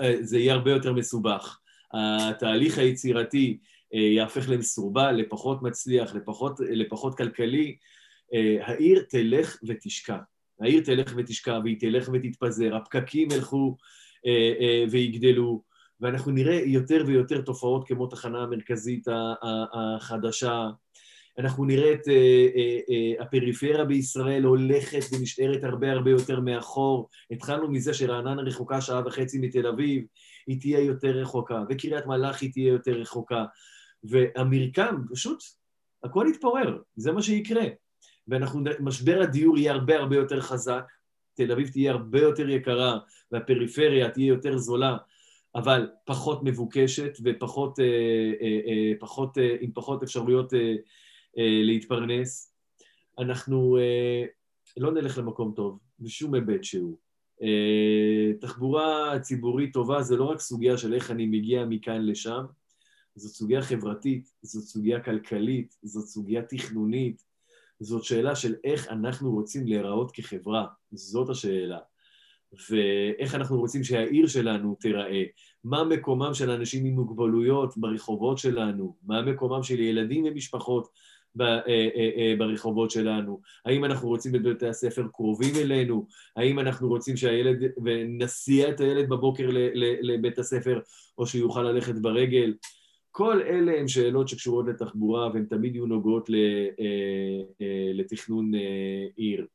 [0.00, 1.58] אה, זה יהיה הרבה יותר מסובך.
[1.94, 3.58] התהליך היצירתי
[3.94, 7.76] אה, יהפך למסורבל, לפחות מצליח, לפחות, לפחות כלכלי.
[8.62, 10.18] העיר תלך ותשקע.
[10.60, 13.76] העיר תלך ותשקע והיא תלך ותתפזר, הפקקים ילכו
[14.26, 15.62] אה, אה, ויגדלו,
[16.00, 19.06] ואנחנו נראה יותר ויותר תופעות כמו תחנה המרכזית
[19.72, 20.68] החדשה.
[21.38, 27.08] אנחנו נראה את אה, אה, אה, הפריפריה בישראל הולכת ונשארת הרבה הרבה יותר מאחור.
[27.30, 30.04] התחלנו מזה שרעננה רחוקה שעה וחצי מתל אביב,
[30.46, 33.44] היא תהיה יותר רחוקה, וקריית מלאכי תהיה יותר רחוקה.
[34.04, 35.42] והמרקם, פשוט,
[36.04, 37.64] הכל יתפורר, זה מה שיקרה.
[38.28, 40.84] ומשבר הדיור יהיה הרבה הרבה יותר חזק,
[41.34, 42.98] תל אביב תהיה הרבה יותר יקרה
[43.32, 44.96] והפריפריה תהיה יותר זולה,
[45.54, 47.84] אבל פחות מבוקשת ופחות אה,
[48.40, 50.74] אה, אה, פחות, אה, עם פחות אפשרויות אה,
[51.36, 52.54] להתפרנס.
[53.18, 54.24] אנחנו אה,
[54.76, 56.98] לא נלך למקום טוב, בשום היבט שהוא.
[57.42, 62.44] אה, תחבורה ציבורית טובה זה לא רק סוגיה של איך אני מגיע מכאן לשם,
[63.14, 67.22] זאת סוגיה חברתית, זאת סוגיה כלכלית, זאת סוגיה תכנונית,
[67.80, 71.78] זאת שאלה של איך אנחנו רוצים להיראות כחברה, זאת השאלה.
[72.70, 75.24] ואיך אנחנו רוצים שהעיר שלנו תיראה,
[75.64, 80.92] מה מקומם של אנשים עם מוגבלויות ברחובות שלנו, מה מקומם של ילדים ומשפחות אה, אה,
[80.92, 81.17] אה,
[82.38, 88.68] ברחובות שלנו, האם אנחנו רוצים את בתי הספר קרובים אלינו, האם אנחנו רוצים שהילד, ונסיע
[88.68, 89.48] את הילד בבוקר
[90.02, 90.80] לבית הספר
[91.18, 92.54] או שיוכל ללכת ברגל.
[93.18, 96.84] כל אלה הן שאלות שקשורות לתחבורה והן תמיד יהיו נוגעות אה,
[97.60, 99.46] אה, לתכנון אה, עיר.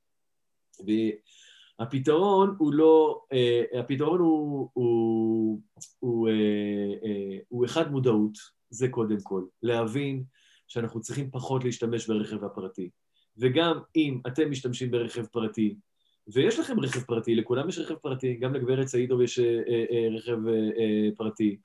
[1.79, 3.21] והפתרון הוא לא,
[3.79, 5.59] הפתרון הוא, הוא,
[5.99, 6.29] הוא,
[7.49, 8.38] הוא אחד מודעות,
[8.69, 10.23] זה קודם כל, להבין
[10.74, 12.89] שאנחנו צריכים פחות להשתמש ברכב הפרטי.
[13.38, 15.76] וגם אם אתם משתמשים ברכב פרטי,
[16.34, 19.39] ויש לכם רכב פרטי, לכולם יש רכב פרטי, גם לגברת סעידוב יש
[20.11, 20.38] רכב
[21.17, 21.57] פרטי,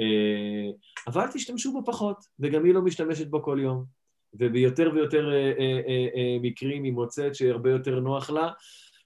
[0.00, 0.70] אה,
[1.06, 3.84] אבל תשתמשו בו פחות, וגם היא לא משתמשת בו כל יום.
[4.34, 8.50] וביותר ויותר אה, אה, מקרים היא מוצאת שהרבה יותר נוח לה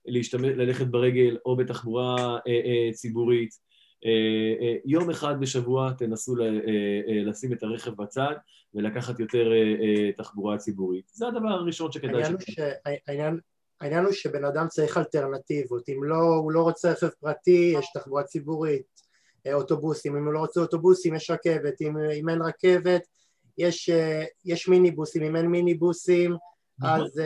[0.06, 2.38] להשתמש, ללכת ברגל או בתחבורה
[2.92, 3.63] ציבורית.
[4.84, 6.34] יום אחד בשבוע תנסו
[7.24, 8.34] לשים את הרכב בצד
[8.74, 9.50] ולקחת יותר
[10.16, 11.10] תחבורה ציבורית.
[11.12, 12.58] זה הדבר הראשון שכדאי ש...
[13.06, 13.38] העניין,
[13.80, 18.22] העניין הוא שבן אדם צריך אלטרנטיבות, אם לא, הוא לא רוצה רכב פרטי, יש תחבורה
[18.22, 18.82] ציבורית,
[19.52, 23.02] אוטובוסים, אם הוא לא רוצה אוטובוסים יש רכבת, אם, אם אין רכבת
[23.58, 23.90] יש,
[24.44, 26.36] יש מיניבוסים, אם אין מיניבוסים
[26.78, 27.00] נכון.
[27.00, 27.22] אז...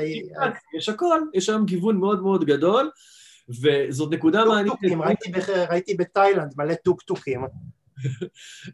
[0.78, 2.90] יש הכל, יש שם גיוון מאוד מאוד גדול
[3.48, 5.48] וזאת נקודה מעניינת.
[5.70, 7.40] ראיתי, בתאילנד מלא טוקטוקים.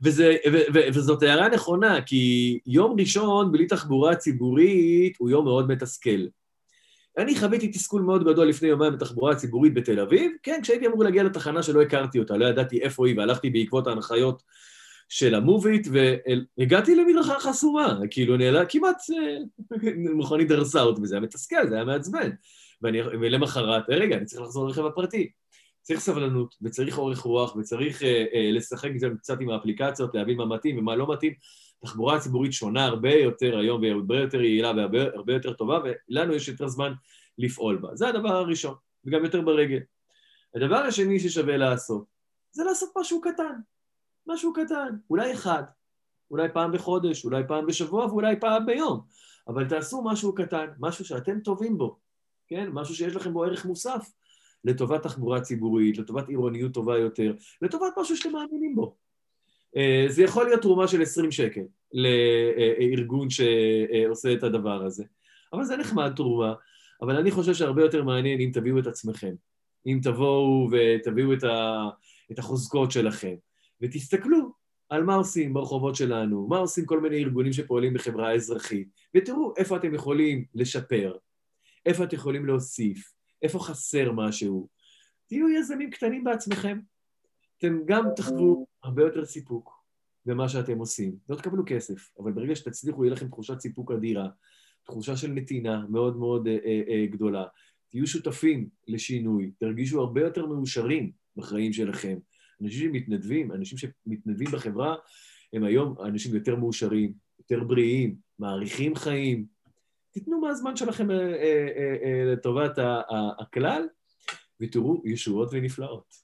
[0.03, 5.69] וזה, ו, ו, וזאת הערה נכונה, כי יום ראשון בלי תחבורה ציבורית הוא יום מאוד
[5.69, 6.27] מתסכל.
[7.19, 11.23] אני חוויתי תסכול מאוד גדול לפני יומיים בתחבורה הציבורית בתל אביב, כן, כשהייתי אמור להגיע
[11.23, 14.43] לתחנה שלא הכרתי אותה, לא ידעתי איפה היא, והלכתי בעקבות ההנחיות
[15.09, 15.89] של המוביט,
[16.59, 19.37] והגעתי למדרכה חסומה, כאילו נעלה, כמעט אה,
[20.19, 22.31] מכונית דרסה אותי, וזה היה מתסכל, זה היה מעצבן.
[22.83, 25.31] ואני, ולמחרת, אה, רגע, אני צריך לחזור לרכב הפרטי.
[25.83, 30.79] צריך סבלנות, וצריך אורך רוח, וצריך אה, אה, לשחק קצת עם האפליקציות, להבין מה מתאים
[30.79, 31.33] ומה לא מתאים.
[31.81, 36.69] תחבורה ציבורית שונה הרבה יותר היום, והרבה יותר יעילה והרבה יותר טובה, ולנו יש יותר
[36.69, 36.93] זמן
[37.39, 37.89] לפעול בה.
[37.97, 39.81] זה הדבר הראשון, וגם יותר ברגל.
[40.55, 42.05] הדבר השני ששווה לעשות,
[42.51, 43.55] זה לעשות משהו קטן.
[44.27, 44.89] משהו קטן.
[45.11, 45.63] אולי אחד,
[46.31, 49.01] אולי פעם בחודש, אולי פעם בשבוע ואולי פעם ביום.
[49.49, 51.99] אבל תעשו משהו קטן, משהו שאתם טובים בו,
[52.47, 52.69] כן?
[52.73, 54.13] משהו שיש לכם בו ערך מוסף,
[54.65, 58.97] לטובת תחבורה ציבורית, לטובת עירוניות טובה יותר, לטובת משהו שאתם מאמינים בו.
[59.77, 65.05] אה, זה יכול להיות תרומה של 20 שקל לארגון שעושה את הדבר הזה.
[65.53, 66.55] אבל זה נחמד תרומה,
[67.03, 69.35] אבל אני חושב שהרבה יותר מעניין אם תביאו את עצמכם.
[69.87, 71.89] אם תבואו ותביאו את, ה,
[72.33, 73.35] את החוזקות שלכם,
[73.81, 74.53] ותסתכלו
[74.89, 79.77] על מה עושים ברחובות שלנו, מה עושים כל מיני ארגונים שפועלים בחברה האזרחית, ותראו איפה
[79.77, 81.17] אתם יכולים לשפר,
[81.87, 83.13] איפה אתם יכולים להוסיף,
[83.43, 84.69] איפה חסר משהו.
[85.27, 86.79] תהיו יזמים קטנים בעצמכם.
[87.59, 89.85] אתם גם תחוו הרבה יותר סיפוק
[90.27, 91.17] במה שאתם עושים.
[91.29, 94.29] לא תקבלו כסף, אבל ברגע שתצליחו, יהיה לכם תחושת סיפוק אדירה,
[94.85, 97.45] תחושה של נתינה מאוד מאוד אה, אה, אה, גדולה.
[97.91, 102.19] תהיו שותפים לשינוי, תרגישו הרבה יותר מאושרים בחיים שלכם.
[102.63, 104.97] אנשים שמתנדבים, אנשים שמתנדבים בחברה,
[105.53, 109.54] הם היום אנשים יותר מאושרים, יותר בריאים, מעריכים חיים.
[110.15, 112.79] תיתנו מהזמן שלכם אה, אה, אה, לטובת
[113.41, 113.89] הכלל,
[114.61, 116.15] ותראו ישועות ונפלאות.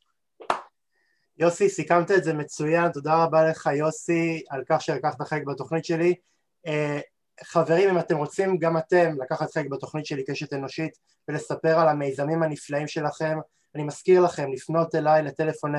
[1.38, 6.14] יוסי, סיכמת את זה מצוין, תודה רבה לך יוסי על כך שלקחת חלק בתוכנית שלי.
[7.45, 10.93] חברים, אם אתם רוצים גם אתם לקחת חלק בתוכנית שלי קשת אנושית
[11.28, 13.38] ולספר על המיזמים הנפלאים שלכם,
[13.74, 15.78] אני מזכיר לכם לפנות אליי לטלפון 050-653-1729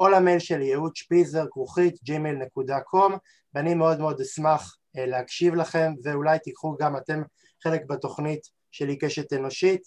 [0.00, 3.12] או למייל שלי ייעוד שפיזר כרוכית gmail.com
[3.54, 7.22] ואני מאוד מאוד אשמח אה, להקשיב לכם ואולי תיקחו גם אתם
[7.62, 8.40] חלק בתוכנית
[8.70, 9.82] שלי קשת אנושית.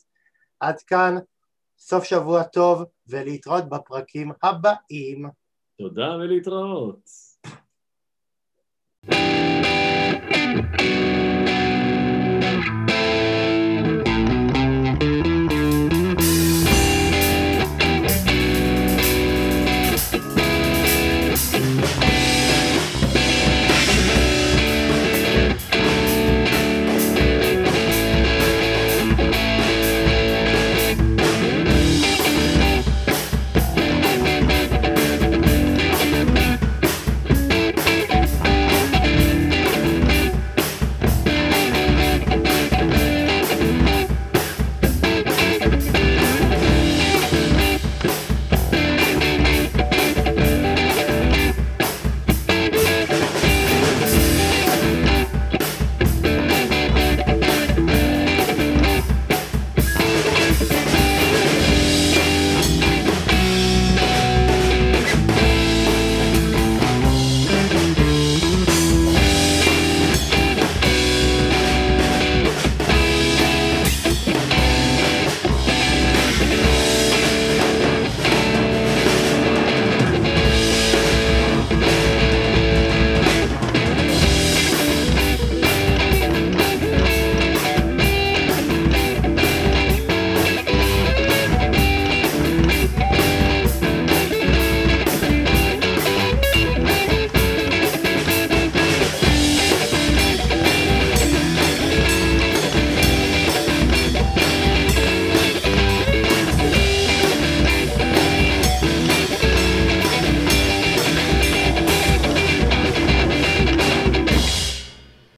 [0.59, 1.16] עד כאן,
[1.78, 5.26] סוף שבוע טוב ולהתראות בפרקים הבאים.
[5.78, 7.09] תודה ולהתראות.
[9.05, 11.12] thank you